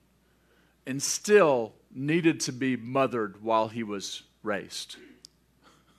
[0.87, 4.97] and still needed to be mothered while he was raised.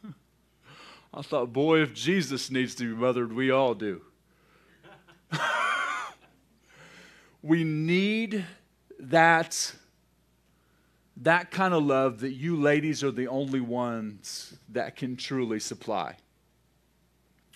[1.13, 4.01] I thought, boy, if Jesus needs to be mothered, we all do.
[7.41, 8.45] we need
[8.99, 9.73] that
[11.21, 16.15] that kind of love that you ladies are the only ones that can truly supply.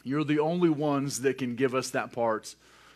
[0.04, 2.56] You're the only ones that can give us that part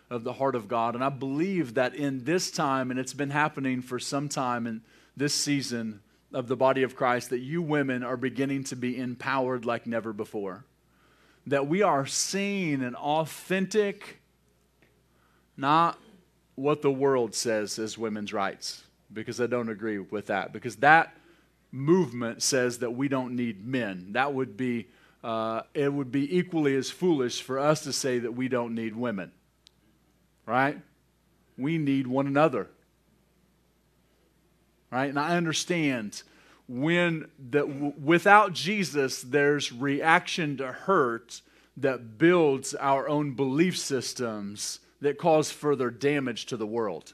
[0.10, 0.96] of the heart of God.
[0.96, 4.82] And I believe that in this time, and it's been happening for some time in
[5.15, 6.02] this season
[6.34, 10.13] of the body of Christ, that you women are beginning to be empowered like never
[10.13, 10.65] before.
[11.46, 14.20] That we are seeing an authentic,
[15.56, 15.98] not
[16.56, 20.54] what the world says is women's rights, because I don't agree with that.
[20.54, 21.15] Because that
[21.72, 24.13] movement says that we don't need men.
[24.13, 24.88] That would be,
[25.24, 28.96] uh, it would be equally as foolish for us to say that we don't need
[28.96, 29.32] women
[30.47, 30.79] right?
[31.57, 32.67] We need one another.
[34.89, 35.10] Right?
[35.10, 36.23] And I understand
[36.67, 41.41] when that without Jesus there's reaction to hurt
[41.75, 47.13] that builds our own belief systems that cause further damage to the world.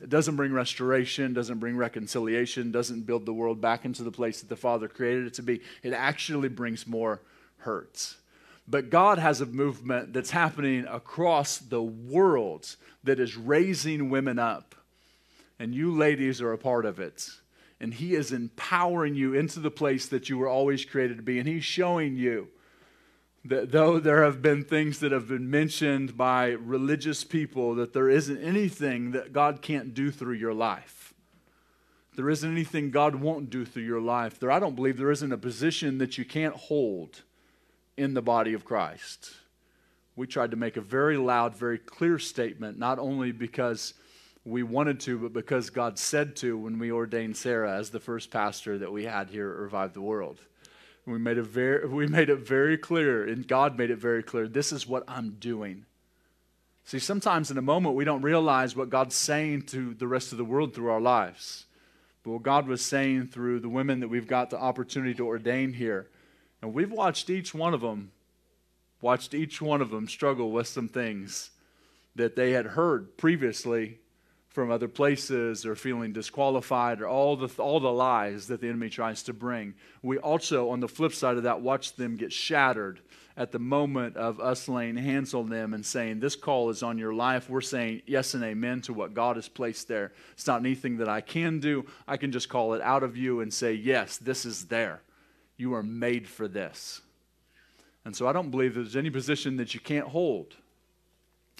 [0.00, 4.40] It doesn't bring restoration, doesn't bring reconciliation, doesn't build the world back into the place
[4.40, 5.60] that the Father created it to be.
[5.82, 7.20] It actually brings more
[7.58, 8.16] hurts.
[8.66, 14.74] But God has a movement that's happening across the world that is raising women up.
[15.58, 17.28] And you ladies are a part of it.
[17.80, 21.38] And He is empowering you into the place that you were always created to be.
[21.38, 22.48] And He's showing you
[23.44, 28.08] that though there have been things that have been mentioned by religious people, that there
[28.08, 31.12] isn't anything that God can't do through your life.
[32.14, 34.38] There isn't anything God won't do through your life.
[34.38, 37.22] There, I don't believe there isn't a position that you can't hold
[38.02, 39.30] in the body of Christ.
[40.16, 43.94] We tried to make a very loud, very clear statement, not only because
[44.44, 48.30] we wanted to, but because God said to when we ordained Sarah as the first
[48.30, 50.38] pastor that we had here at Revive the World.
[51.06, 54.46] We made, it very, we made it very clear, and God made it very clear
[54.46, 55.86] this is what I'm doing.
[56.84, 60.38] See, sometimes in a moment we don't realize what God's saying to the rest of
[60.38, 61.66] the world through our lives.
[62.24, 65.72] But what God was saying through the women that we've got the opportunity to ordain
[65.72, 66.08] here
[66.62, 68.12] and we've watched each one of them,
[69.00, 71.50] watched each one of them struggle with some things
[72.14, 73.98] that they had heard previously
[74.48, 78.90] from other places or feeling disqualified or all the, all the lies that the enemy
[78.90, 79.74] tries to bring.
[80.02, 83.00] We also, on the flip side of that, watch them get shattered
[83.34, 86.98] at the moment of us laying hands on them and saying, This call is on
[86.98, 87.48] your life.
[87.48, 90.12] We're saying yes and amen to what God has placed there.
[90.34, 91.86] It's not anything that I can do.
[92.06, 95.00] I can just call it out of you and say, Yes, this is there.
[95.62, 97.02] You are made for this.
[98.04, 100.56] And so I don't believe there's any position that you can't hold.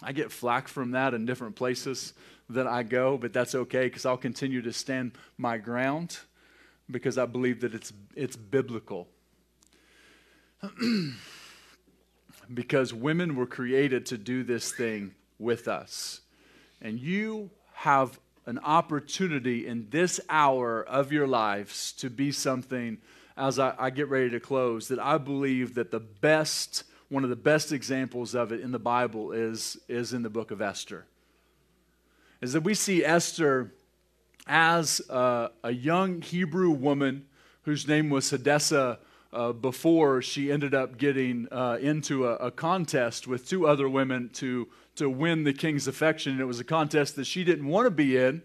[0.03, 2.13] I get flack from that in different places
[2.51, 6.19] that I go, but that's okay because I'll continue to stand my ground
[6.91, 9.07] because I believe that it's, it's biblical.
[12.53, 16.23] because women were created to do this thing with us.
[16.81, 22.99] And you have an opportunity in this hour of your lives to be something
[23.37, 27.31] as I, I get ready to close that I believe that the best, one of
[27.31, 31.07] the best examples of it in the Bible is, is in the book of Esther.
[32.41, 33.73] Is that we see Esther
[34.47, 37.27] as a, a young Hebrew woman
[37.63, 38.99] whose name was Hadassah
[39.33, 44.29] uh, before she ended up getting uh, into a, a, contest with two other women
[44.35, 46.33] to, to win the king's affection.
[46.33, 48.43] And it was a contest that she didn't want to be in,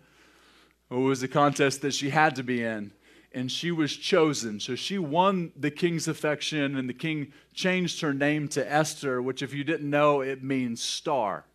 [0.89, 2.91] it was a contest that she had to be in
[3.32, 4.60] and she was chosen.
[4.60, 9.42] So she won the king's affection, and the king changed her name to Esther, which,
[9.42, 11.46] if you didn't know, it means star,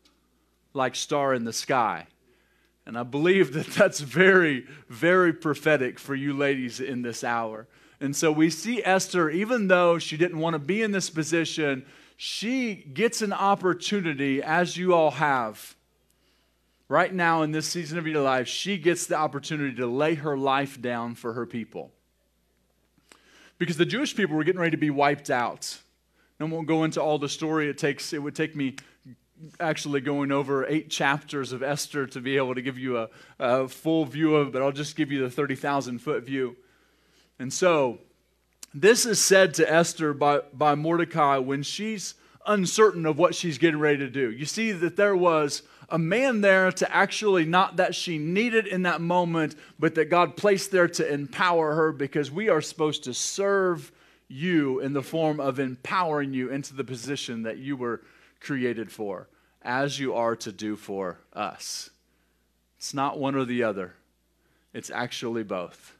[0.74, 2.06] like star in the sky.
[2.84, 7.66] And I believe that that's very, very prophetic for you ladies in this hour.
[8.00, 11.86] And so we see Esther, even though she didn't want to be in this position,
[12.16, 15.76] she gets an opportunity, as you all have,
[16.92, 20.36] right now in this season of your life, she gets the opportunity to lay her
[20.36, 21.90] life down for her people.
[23.56, 25.78] Because the Jewish people were getting ready to be wiped out.
[26.38, 27.70] And I won't go into all the story.
[27.70, 28.76] It takes it would take me
[29.58, 33.68] actually going over eight chapters of Esther to be able to give you a, a
[33.68, 36.56] full view of it, but I'll just give you the 30,000 foot view.
[37.38, 38.00] And so,
[38.74, 42.14] this is said to Esther by, by Mordecai when she's
[42.46, 44.30] uncertain of what she's getting ready to do.
[44.30, 48.82] You see that there was a man there to actually, not that she needed in
[48.82, 53.14] that moment, but that God placed there to empower her because we are supposed to
[53.14, 53.92] serve
[54.28, 58.00] you in the form of empowering you into the position that you were
[58.40, 59.28] created for,
[59.60, 61.90] as you are to do for us.
[62.78, 63.94] It's not one or the other,
[64.72, 65.94] it's actually both.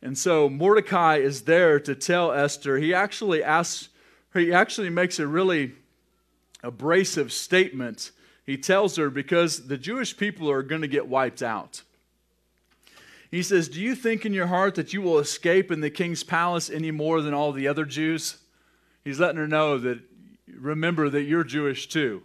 [0.00, 2.78] And so Mordecai is there to tell Esther.
[2.78, 3.88] He actually asks,
[4.38, 5.72] he actually makes a really
[6.62, 8.10] abrasive statement
[8.46, 11.82] he tells her because the Jewish people are going to get wiped out.
[13.28, 16.22] He says, Do you think in your heart that you will escape in the king's
[16.22, 18.38] palace any more than all the other Jews?
[19.02, 19.98] He's letting her know that
[20.48, 22.22] remember that you're Jewish too.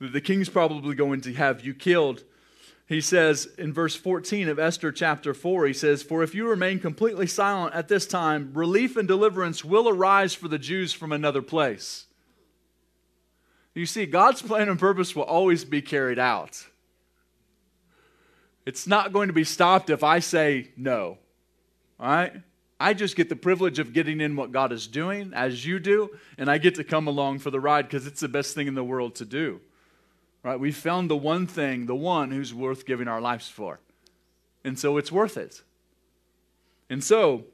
[0.00, 2.24] That the king's probably going to have you killed.
[2.86, 6.78] He says in verse 14 of Esther chapter 4, he says, For if you remain
[6.78, 11.42] completely silent at this time, relief and deliverance will arise for the Jews from another
[11.42, 12.06] place.
[13.74, 16.64] You see, God's plan and purpose will always be carried out.
[18.64, 21.18] It's not going to be stopped if I say no.
[21.98, 22.32] All right?
[22.78, 26.10] I just get the privilege of getting in what God is doing, as you do,
[26.38, 28.74] and I get to come along for the ride because it's the best thing in
[28.74, 29.60] the world to do.
[30.46, 30.60] Right?
[30.60, 33.80] We found the one thing, the one who's worth giving our lives for.
[34.62, 35.62] And so it's worth it.
[36.88, 37.46] And so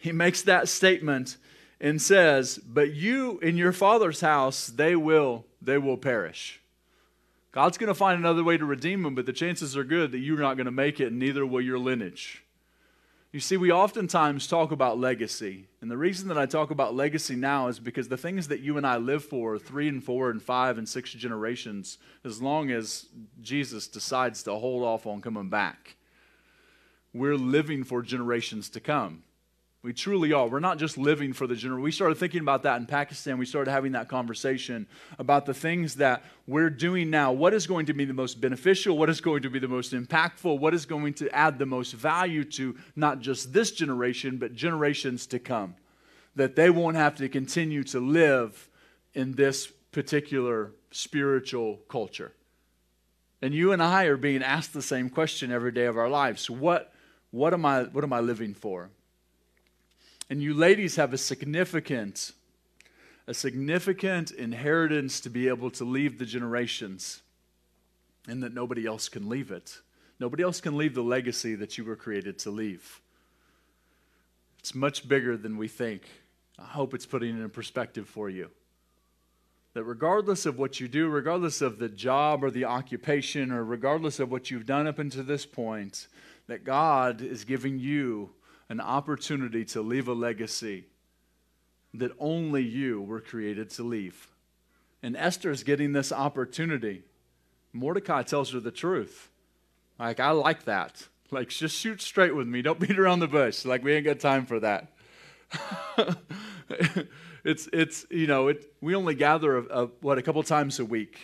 [0.00, 1.36] he makes that statement
[1.80, 6.60] and says, But you in your father's house, they will, they will perish.
[7.52, 10.18] God's going to find another way to redeem them, but the chances are good that
[10.18, 12.42] you're not going to make it, and neither will your lineage.
[13.36, 15.66] You see, we oftentimes talk about legacy.
[15.82, 18.78] And the reason that I talk about legacy now is because the things that you
[18.78, 23.04] and I live for three and four and five and six generations, as long as
[23.42, 25.96] Jesus decides to hold off on coming back,
[27.12, 29.22] we're living for generations to come.
[29.82, 30.48] We truly are.
[30.48, 31.80] We're not just living for the general.
[31.80, 33.38] We started thinking about that in Pakistan.
[33.38, 37.30] We started having that conversation about the things that we're doing now.
[37.30, 38.98] What is going to be the most beneficial?
[38.98, 40.58] What is going to be the most impactful?
[40.58, 45.24] What is going to add the most value to not just this generation, but generations
[45.28, 45.76] to come?
[46.34, 48.68] That they won't have to continue to live
[49.14, 52.32] in this particular spiritual culture.
[53.40, 56.50] And you and I are being asked the same question every day of our lives.
[56.50, 56.92] What,
[57.30, 58.90] what, am, I, what am I living for?
[60.28, 62.32] And you ladies have a significant,
[63.26, 67.22] a significant inheritance to be able to leave the generations,
[68.26, 69.80] and that nobody else can leave it.
[70.18, 73.00] Nobody else can leave the legacy that you were created to leave.
[74.58, 76.02] It's much bigger than we think.
[76.58, 78.50] I hope it's putting it in perspective for you.
[79.74, 84.18] That regardless of what you do, regardless of the job or the occupation, or regardless
[84.18, 86.08] of what you've done up until this point,
[86.48, 88.30] that God is giving you
[88.68, 90.86] an opportunity to leave a legacy
[91.94, 94.28] that only you were created to leave.
[95.02, 97.02] And Esther is getting this opportunity.
[97.72, 99.30] Mordecai tells her the truth.
[99.98, 101.08] Like, I like that.
[101.30, 102.62] Like, just shoot straight with me.
[102.62, 103.64] Don't beat around the bush.
[103.64, 104.92] Like, we ain't got time for that.
[107.44, 110.84] it's, it's, you know, it, we only gather, a, a, what, a couple times a
[110.84, 111.18] week.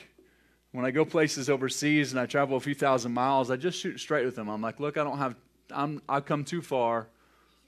[0.71, 4.01] When I go places overseas and I travel a few thousand miles, I just shoot
[4.01, 4.49] straight with them.
[4.49, 5.35] I'm like, look, I don't have,
[5.71, 7.09] I'm, I've come too far.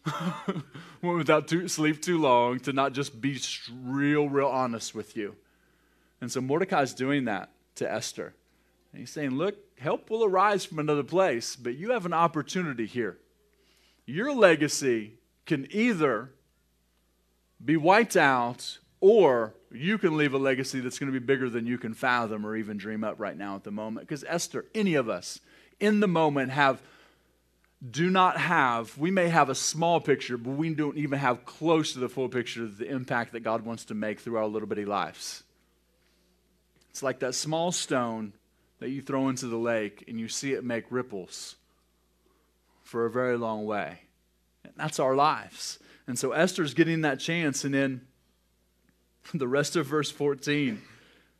[0.04, 0.64] Went
[1.18, 3.40] without too, sleep too long to not just be
[3.82, 5.36] real, real honest with you.
[6.20, 8.34] And so Mordecai's doing that to Esther.
[8.92, 12.86] And he's saying, Look, help will arise from another place, but you have an opportunity
[12.86, 13.18] here.
[14.06, 15.14] Your legacy
[15.46, 16.30] can either
[17.64, 21.66] be wiped out or you can leave a legacy that's going to be bigger than
[21.66, 24.06] you can fathom or even dream up right now at the moment.
[24.06, 25.40] Because Esther, any of us
[25.80, 26.80] in the moment have
[27.90, 31.92] do not have, we may have a small picture, but we don't even have close
[31.92, 34.68] to the full picture of the impact that God wants to make through our little
[34.68, 35.42] bitty lives.
[36.90, 38.32] It's like that small stone
[38.78, 41.56] that you throw into the lake and you see it make ripples
[42.82, 44.00] for a very long way.
[44.62, 45.78] And that's our lives.
[46.06, 48.02] And so Esther's getting that chance, and then
[49.34, 50.80] the rest of verse 14,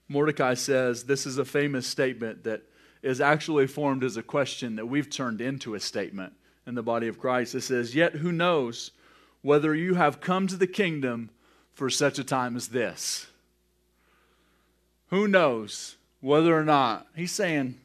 [0.09, 2.63] Mordecai says this is a famous statement that
[3.05, 6.33] is actually formed as a question that we've turned into a statement
[6.67, 7.55] in the body of Christ.
[7.55, 8.93] It says, Yet who knows
[9.43, 11.29] whether you have come to the kingdom
[11.75, 13.27] for such a time as this?
[15.11, 17.07] Who knows whether or not?
[17.15, 17.79] He's saying,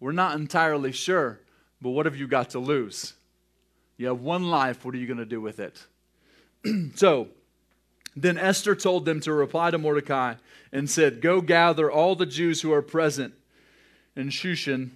[0.00, 1.40] We're not entirely sure,
[1.82, 3.12] but what have you got to lose?
[3.98, 5.86] You have one life, what are you going to do with it?
[6.94, 7.28] so,
[8.16, 10.36] then Esther told them to reply to Mordecai
[10.72, 13.34] and said, Go gather all the Jews who are present
[14.16, 14.90] in Shushan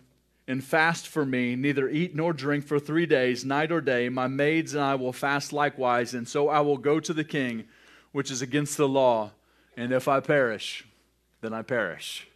[0.49, 4.09] and fast for me, neither eat nor drink for three days, night or day.
[4.09, 7.65] My maids and I will fast likewise, and so I will go to the king,
[8.13, 9.33] which is against the law.
[9.77, 10.85] And if I perish,
[11.41, 12.29] then I perish.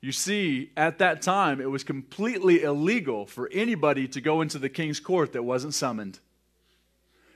[0.00, 4.68] You see, at that time, it was completely illegal for anybody to go into the
[4.68, 6.18] king's court that wasn't summoned.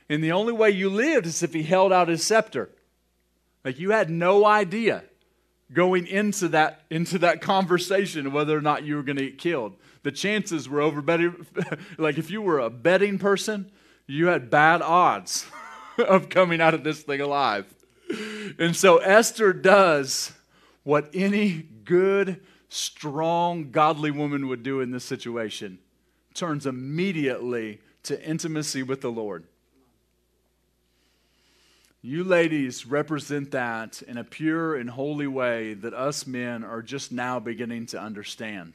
[0.09, 2.71] And the only way you lived is if he held out his scepter.
[3.65, 5.05] Like you had no idea
[5.73, 9.77] going into that into that conversation whether or not you were going to get killed.
[10.03, 11.35] The chances were over better
[11.99, 13.71] like if you were a betting person,
[14.07, 15.47] you had bad odds
[15.99, 17.67] of coming out of this thing alive.
[18.59, 20.33] And so Esther does
[20.83, 22.41] what any good,
[22.71, 25.79] strong, godly woman would do in this situation.
[26.33, 29.45] turns immediately to intimacy with the Lord.
[32.01, 37.11] You ladies represent that in a pure and holy way that us men are just
[37.11, 38.73] now beginning to understand.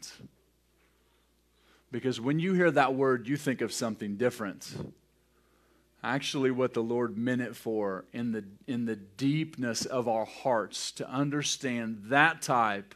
[1.89, 4.93] Because when you hear that word, you think of something different.
[6.03, 10.91] Actually, what the Lord meant it for in the, in the deepness of our hearts
[10.93, 12.93] to understand that type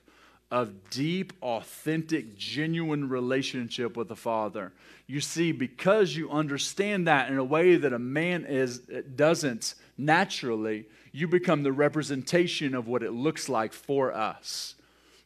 [0.50, 4.72] of deep, authentic, genuine relationship with the Father.
[5.06, 10.86] You see, because you understand that in a way that a man is doesn't naturally,
[11.12, 14.76] you become the representation of what it looks like for us.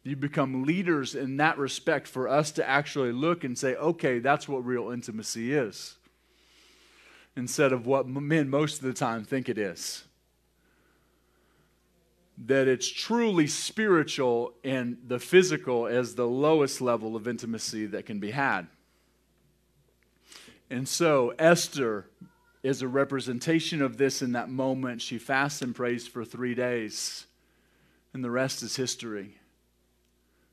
[0.03, 4.47] You become leaders in that respect for us to actually look and say, okay, that's
[4.47, 5.97] what real intimacy is,
[7.35, 10.03] instead of what men most of the time think it is
[12.45, 18.19] that it's truly spiritual and the physical as the lowest level of intimacy that can
[18.19, 18.67] be had.
[20.69, 22.07] And so Esther
[22.63, 25.01] is a representation of this in that moment.
[25.01, 27.25] She fasts and prays for three days,
[28.13, 29.37] and the rest is history.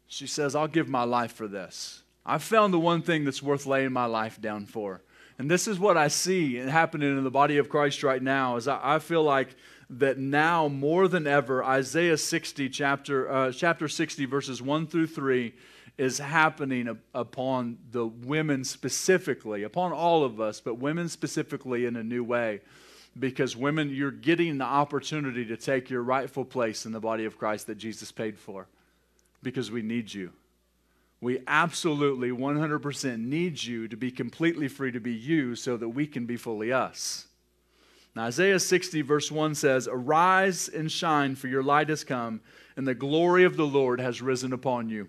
[0.07, 2.03] She says, I'll give my life for this.
[2.27, 5.03] I've found the one thing that's worth laying my life down for.
[5.39, 8.67] And this is what I see happening in the body of Christ right now is
[8.67, 9.55] I, I feel like
[9.91, 15.55] that now more than ever, Isaiah 60, chapter, uh, chapter 60, verses 1 through 3,
[15.97, 22.05] is happening upon the women specifically, upon all of us, but women specifically in a
[22.05, 22.61] new way.
[23.19, 27.37] Because women, you're getting the opportunity to take your rightful place in the body of
[27.37, 28.69] Christ that Jesus paid for.
[29.43, 30.33] Because we need you.
[31.21, 36.07] We absolutely 100% need you to be completely free to be you so that we
[36.07, 37.28] can be fully us.
[38.19, 42.41] Now, Isaiah 60, verse 1 says, Arise and shine, for your light has come,
[42.77, 45.09] and the glory of the Lord has risen upon you.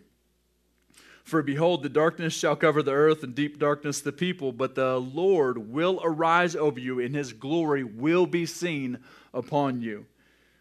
[1.23, 4.99] For behold, the darkness shall cover the earth, and deep darkness the people, but the
[4.99, 8.99] Lord will arise over you, and his glory will be seen
[9.33, 10.05] upon you.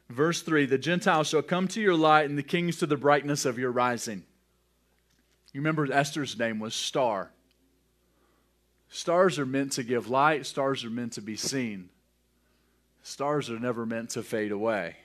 [0.09, 3.45] Verse 3 The Gentiles shall come to your light, and the kings to the brightness
[3.45, 4.25] of your rising.
[5.53, 7.31] You remember Esther's name was Star.
[8.89, 11.91] Stars are meant to give light, stars are meant to be seen.
[13.03, 14.97] Stars are never meant to fade away.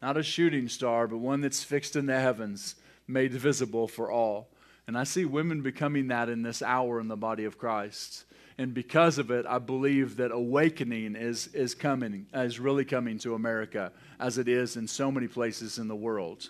[0.00, 2.76] Not a shooting star, but one that's fixed in the heavens,
[3.06, 4.48] made visible for all.
[4.86, 8.24] And I see women becoming that in this hour in the body of Christ.
[8.56, 13.34] And because of it, I believe that awakening is, is coming, is really coming to
[13.34, 16.48] America, as it is in so many places in the world.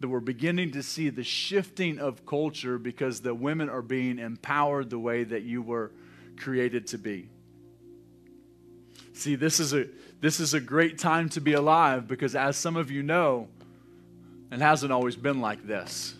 [0.00, 4.90] That we're beginning to see the shifting of culture because the women are being empowered
[4.90, 5.92] the way that you were
[6.36, 7.28] created to be.
[9.14, 9.86] See, this is a
[10.20, 13.48] this is a great time to be alive because as some of you know,
[14.50, 16.14] it hasn't always been like this.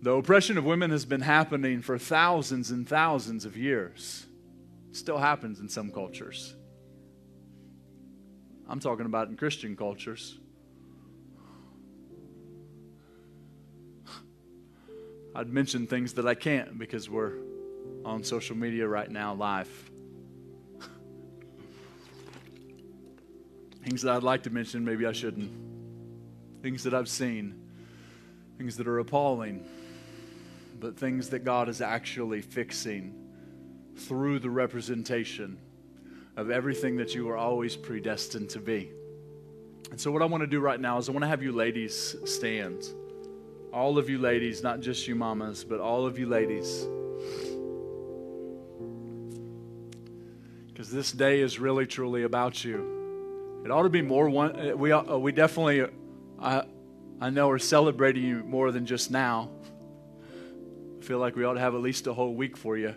[0.00, 4.26] The oppression of women has been happening for thousands and thousands of years.
[4.90, 6.54] It still happens in some cultures.
[8.68, 10.38] I'm talking about in Christian cultures.
[15.34, 17.34] I'd mention things that I can't because we're
[18.04, 19.87] on social media right now live.
[23.88, 25.50] Things that I'd like to mention, maybe I shouldn't.
[26.60, 27.58] Things that I've seen,
[28.58, 29.64] things that are appalling,
[30.78, 33.14] but things that God is actually fixing
[33.96, 35.56] through the representation
[36.36, 38.90] of everything that you are always predestined to be.
[39.90, 41.52] And so, what I want to do right now is I want to have you
[41.52, 42.90] ladies stand.
[43.72, 46.86] All of you ladies, not just you mamas, but all of you ladies.
[50.66, 52.97] Because this day is really, truly about you.
[53.64, 54.70] It ought to be more one.
[54.70, 55.86] Uh, we, uh, we definitely,
[56.40, 56.62] I,
[57.20, 59.50] I know, are celebrating you more than just now.
[60.98, 62.94] I feel like we ought to have at least a whole week for you.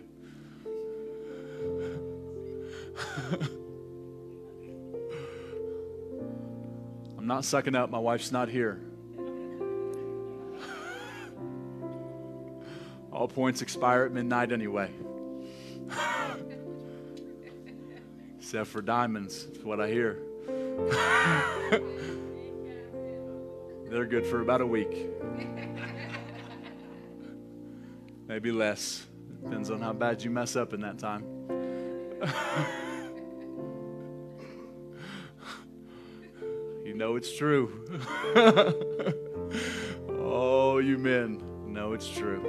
[7.18, 7.90] I'm not sucking up.
[7.90, 8.80] My wife's not here.
[13.12, 14.90] All points expire at midnight anyway.
[18.38, 20.18] Except for diamonds, is what I hear.
[23.90, 25.08] They're good for about a week.
[28.26, 29.06] Maybe less.
[29.42, 31.24] Depends on how bad you mess up in that time.
[36.84, 37.86] you know it's true.
[40.08, 42.40] oh, you men know it's true.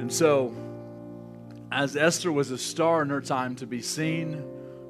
[0.00, 0.54] And so,
[1.70, 4.42] as Esther was a star in her time to be seen,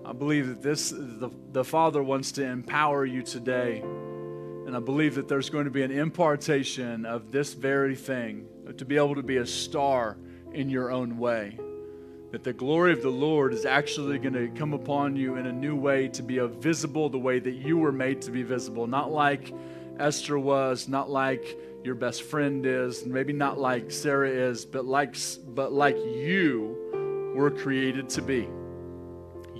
[0.04, 3.82] I believe that this the, the Father wants to empower you today.
[4.66, 8.46] And I believe that there's going to be an impartation of this very thing,
[8.76, 10.16] to be able to be a star
[10.52, 11.58] in your own way.
[12.32, 15.52] That the glory of the Lord is actually going to come upon you in a
[15.52, 18.86] new way to be a visible the way that you were made to be visible.
[18.86, 19.54] Not like
[19.98, 25.16] Esther was, not like your best friend is, maybe not like Sarah is, but like,
[25.48, 28.48] but like you were created to be.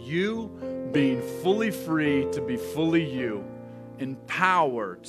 [0.05, 3.45] You being fully free to be fully you,
[3.99, 5.09] empowered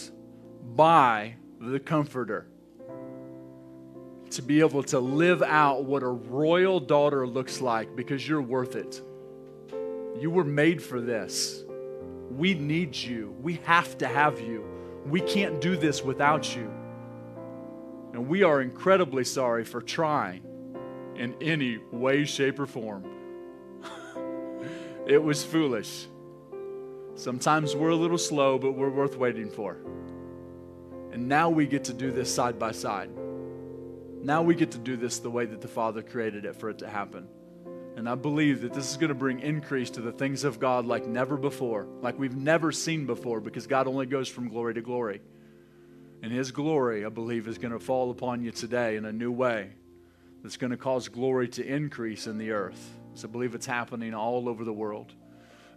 [0.75, 2.47] by the Comforter
[4.31, 8.75] to be able to live out what a royal daughter looks like because you're worth
[8.75, 9.01] it.
[10.19, 11.63] You were made for this.
[12.31, 13.35] We need you.
[13.41, 14.65] We have to have you.
[15.05, 16.71] We can't do this without you.
[18.13, 20.41] And we are incredibly sorry for trying
[21.15, 23.14] in any way, shape, or form.
[25.07, 26.07] It was foolish.
[27.15, 29.77] Sometimes we're a little slow, but we're worth waiting for.
[31.11, 33.09] And now we get to do this side by side.
[34.21, 36.79] Now we get to do this the way that the Father created it for it
[36.79, 37.27] to happen.
[37.95, 40.85] And I believe that this is going to bring increase to the things of God
[40.85, 44.81] like never before, like we've never seen before, because God only goes from glory to
[44.81, 45.21] glory.
[46.21, 49.31] And His glory, I believe, is going to fall upon you today in a new
[49.31, 49.69] way
[50.43, 52.91] that's going to cause glory to increase in the earth.
[53.23, 55.13] I believe it's happening all over the world.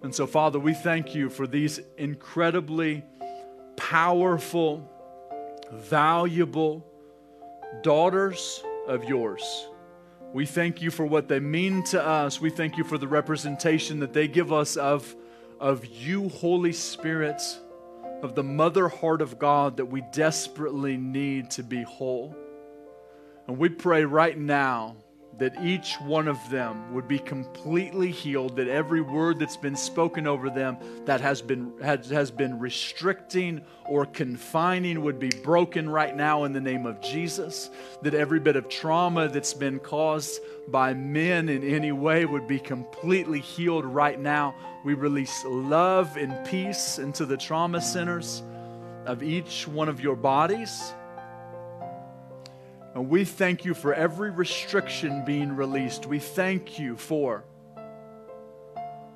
[0.02, 3.04] And so, Father, we thank you for these incredibly
[3.76, 4.88] powerful,
[5.72, 6.84] valuable,
[7.82, 9.66] daughters of yours.
[10.32, 12.40] We thank you for what they mean to us.
[12.40, 15.14] We thank you for the representation that they give us of,
[15.58, 17.40] of you, Holy Spirit,
[18.22, 22.36] of the mother heart of God that we desperately need to be whole.
[23.46, 24.96] And we pray right now
[25.38, 30.26] that each one of them would be completely healed, that every word that's been spoken
[30.26, 36.16] over them that has been, has, has been restricting or confining would be broken right
[36.16, 37.70] now in the name of Jesus,
[38.02, 42.58] that every bit of trauma that's been caused by men in any way would be
[42.58, 44.54] completely healed right now.
[44.84, 48.42] We release love and peace into the trauma centers
[49.06, 50.92] of each one of your bodies.
[52.94, 56.06] And we thank you for every restriction being released.
[56.06, 57.44] We thank you for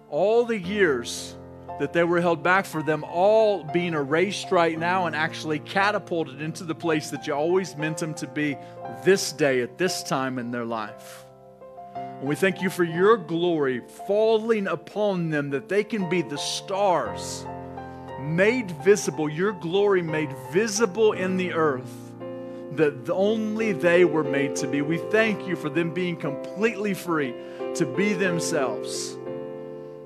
[0.08, 1.36] all the years
[1.80, 6.42] that they were held back for them all being erased right now and actually catapulted
[6.42, 8.56] into the place that you always meant them to be
[9.04, 11.24] this day at this time in their life.
[11.96, 16.38] And we thank you for your glory falling upon them that they can be the
[16.38, 17.46] stars
[18.20, 22.01] made visible, your glory made visible in the earth
[22.76, 24.82] that only they were made to be.
[24.82, 27.34] We thank you for them being completely free
[27.74, 29.16] to be themselves,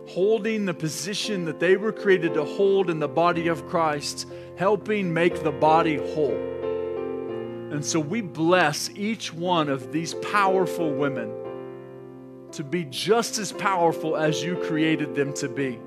[0.08, 5.12] holding the position that they were created to hold in the body of Christ, helping
[5.12, 6.36] make the body whole.
[7.72, 11.32] And so we bless each one of these powerful women
[12.52, 15.78] to be just as powerful as you created them to be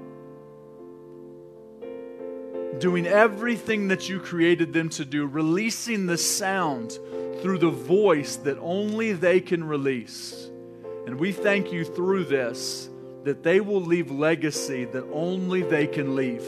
[2.78, 6.99] doing everything that you created them to do, releasing the sound
[7.41, 10.49] through the voice that only they can release.
[11.07, 12.89] And we thank you through this
[13.24, 16.45] that they will leave legacy that only they can leave.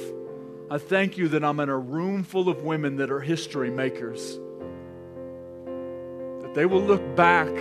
[0.70, 4.40] I thank you that I'm in a room full of women that are history makers.
[6.42, 7.54] That they will look back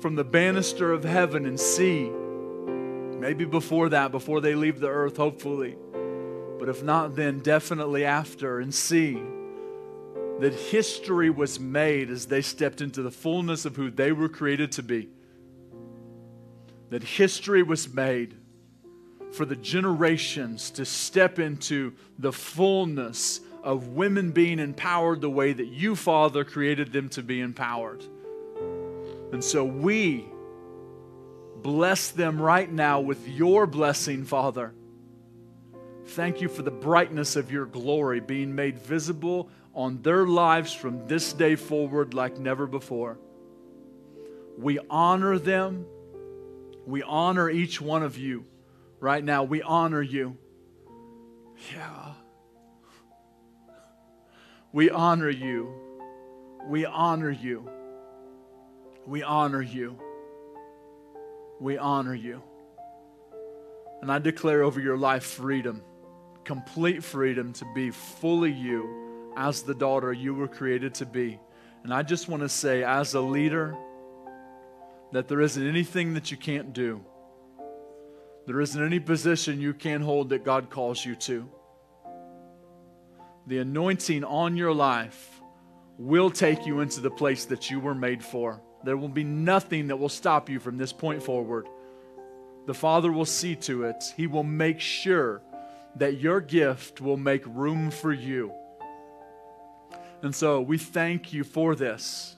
[0.00, 2.10] from the banister of heaven and see
[3.18, 5.76] Maybe before that, before they leave the earth, hopefully.
[6.58, 9.20] But if not, then definitely after, and see
[10.40, 14.70] that history was made as they stepped into the fullness of who they were created
[14.72, 15.08] to be.
[16.90, 18.36] That history was made
[19.32, 25.66] for the generations to step into the fullness of women being empowered the way that
[25.66, 28.04] you, Father, created them to be empowered.
[29.32, 30.26] And so we
[31.62, 34.72] Bless them right now with your blessing, Father.
[36.06, 41.06] Thank you for the brightness of your glory being made visible on their lives from
[41.08, 43.18] this day forward like never before.
[44.56, 45.84] We honor them.
[46.86, 48.46] We honor each one of you
[49.00, 49.42] right now.
[49.42, 50.36] We honor you.
[51.72, 52.12] Yeah.
[54.72, 55.72] We honor you.
[56.68, 57.68] We honor you.
[59.06, 59.98] We honor you
[61.60, 62.42] we honor you.
[64.00, 65.82] And I declare over your life freedom,
[66.44, 71.38] complete freedom to be fully you as the daughter you were created to be.
[71.82, 73.76] And I just want to say, as a leader,
[75.12, 77.04] that there isn't anything that you can't do.
[78.46, 81.48] There isn't any position you can't hold that God calls you to.
[83.46, 85.40] The anointing on your life
[85.98, 88.60] will take you into the place that you were made for.
[88.84, 91.68] There will be nothing that will stop you from this point forward.
[92.66, 95.42] The Father will see to it, He will make sure
[95.96, 98.52] that your gift will make room for you.
[100.22, 102.36] And so we thank you for this.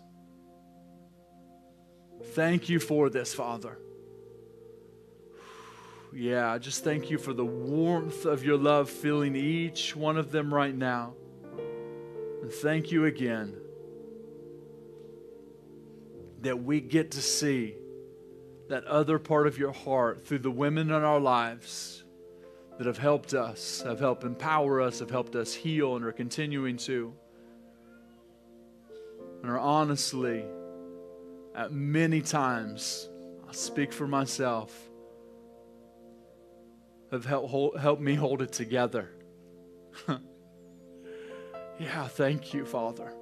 [2.32, 3.78] Thank you for this, Father.
[6.12, 10.52] Yeah, just thank you for the warmth of your love filling each one of them
[10.52, 11.14] right now.
[12.42, 13.56] And thank you again
[16.42, 17.74] that we get to see
[18.68, 22.04] that other part of your heart through the women in our lives
[22.78, 26.76] that have helped us, have helped empower us, have helped us heal, and are continuing
[26.78, 27.12] to.
[29.42, 30.44] And are honestly,
[31.54, 33.08] at many times,
[33.48, 34.72] I speak for myself,
[37.10, 39.10] have helped, hold, helped me hold it together.
[41.78, 43.12] yeah, thank you, Father.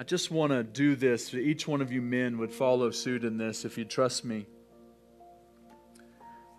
[0.00, 1.34] I just want to do this.
[1.34, 4.46] Each one of you men would follow suit in this if you trust me.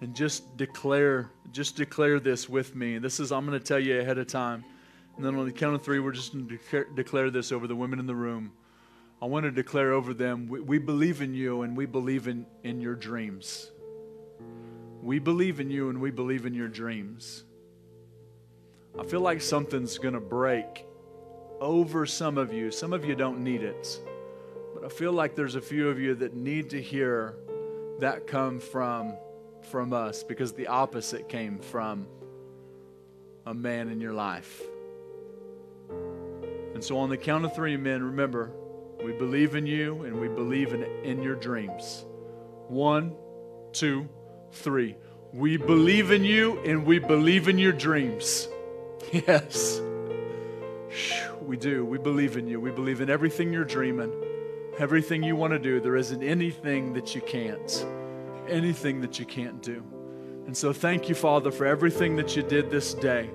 [0.01, 2.97] And just declare, just declare this with me.
[2.97, 4.65] This is, I'm going to tell you ahead of time.
[5.15, 7.65] And then on the count of three, we're just going to declare, declare this over
[7.65, 8.51] the women in the room.
[9.21, 12.45] I want to declare over them we, we believe in you and we believe in,
[12.63, 13.71] in your dreams.
[15.01, 17.45] We believe in you and we believe in your dreams.
[18.99, 20.85] I feel like something's going to break
[21.59, 22.71] over some of you.
[22.71, 23.99] Some of you don't need it.
[24.73, 27.35] But I feel like there's a few of you that need to hear
[27.99, 29.15] that come from
[29.69, 32.07] from us because the opposite came from
[33.45, 34.61] a man in your life.
[36.73, 38.51] And so on the count of 3 men, remember,
[39.03, 42.05] we believe in you and we believe in in your dreams.
[42.67, 43.15] One,
[43.73, 44.07] two,
[44.51, 44.95] three.
[45.33, 48.47] We believe in you and we believe in your dreams.
[49.11, 49.81] Yes
[51.49, 51.83] we do.
[51.83, 52.61] We believe in you.
[52.61, 54.13] We believe in everything you're dreaming,
[54.77, 55.79] everything you want to do.
[55.79, 57.87] There isn't anything that you can't,
[58.47, 59.83] anything that you can't do.
[60.45, 63.31] And so, thank you, Father, for everything that you did this day.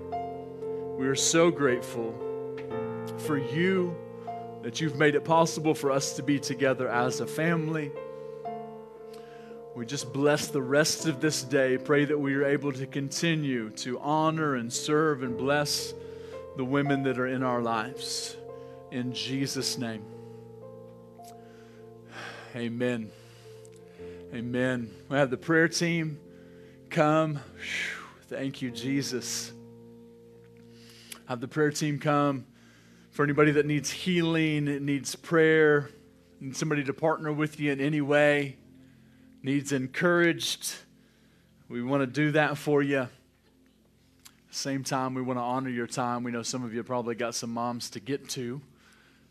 [0.96, 2.14] We are so grateful
[3.18, 3.96] for you
[4.62, 7.90] that you've made it possible for us to be together as a family.
[9.74, 11.78] We just bless the rest of this day.
[11.78, 15.94] Pray that we are able to continue to honor and serve and bless
[16.56, 18.36] the women that are in our lives.
[18.90, 20.04] In Jesus' name.
[22.54, 23.10] Amen.
[24.32, 24.90] Amen.
[25.08, 26.20] We have the prayer team
[26.90, 27.40] come.
[28.28, 29.52] Thank you, Jesus.
[31.26, 32.46] Have the prayer team come
[33.10, 35.90] for anybody that needs healing, needs prayer,
[36.40, 38.56] needs somebody to partner with you in any way,
[39.42, 40.74] needs encouraged.
[41.68, 43.08] We want to do that for you.
[44.54, 46.22] Same time, we want to honor your time.
[46.22, 48.60] We know some of you probably got some moms to get to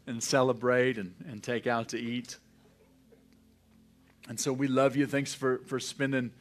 [0.05, 2.35] and celebrate and, and take out to eat.
[4.27, 5.07] And so we love you.
[5.07, 6.31] Thanks for, for spending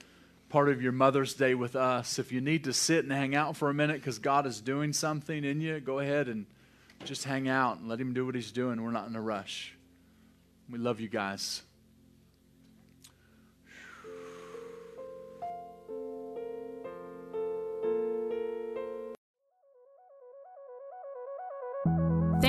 [0.49, 2.19] part of your Mother's Day with us.
[2.19, 4.93] If you need to sit and hang out for a minute because God is doing
[4.93, 6.45] something in you, go ahead and
[7.05, 8.83] just hang out and let Him do what He's doing.
[8.83, 9.77] We're not in a rush.
[10.69, 11.63] We love you guys.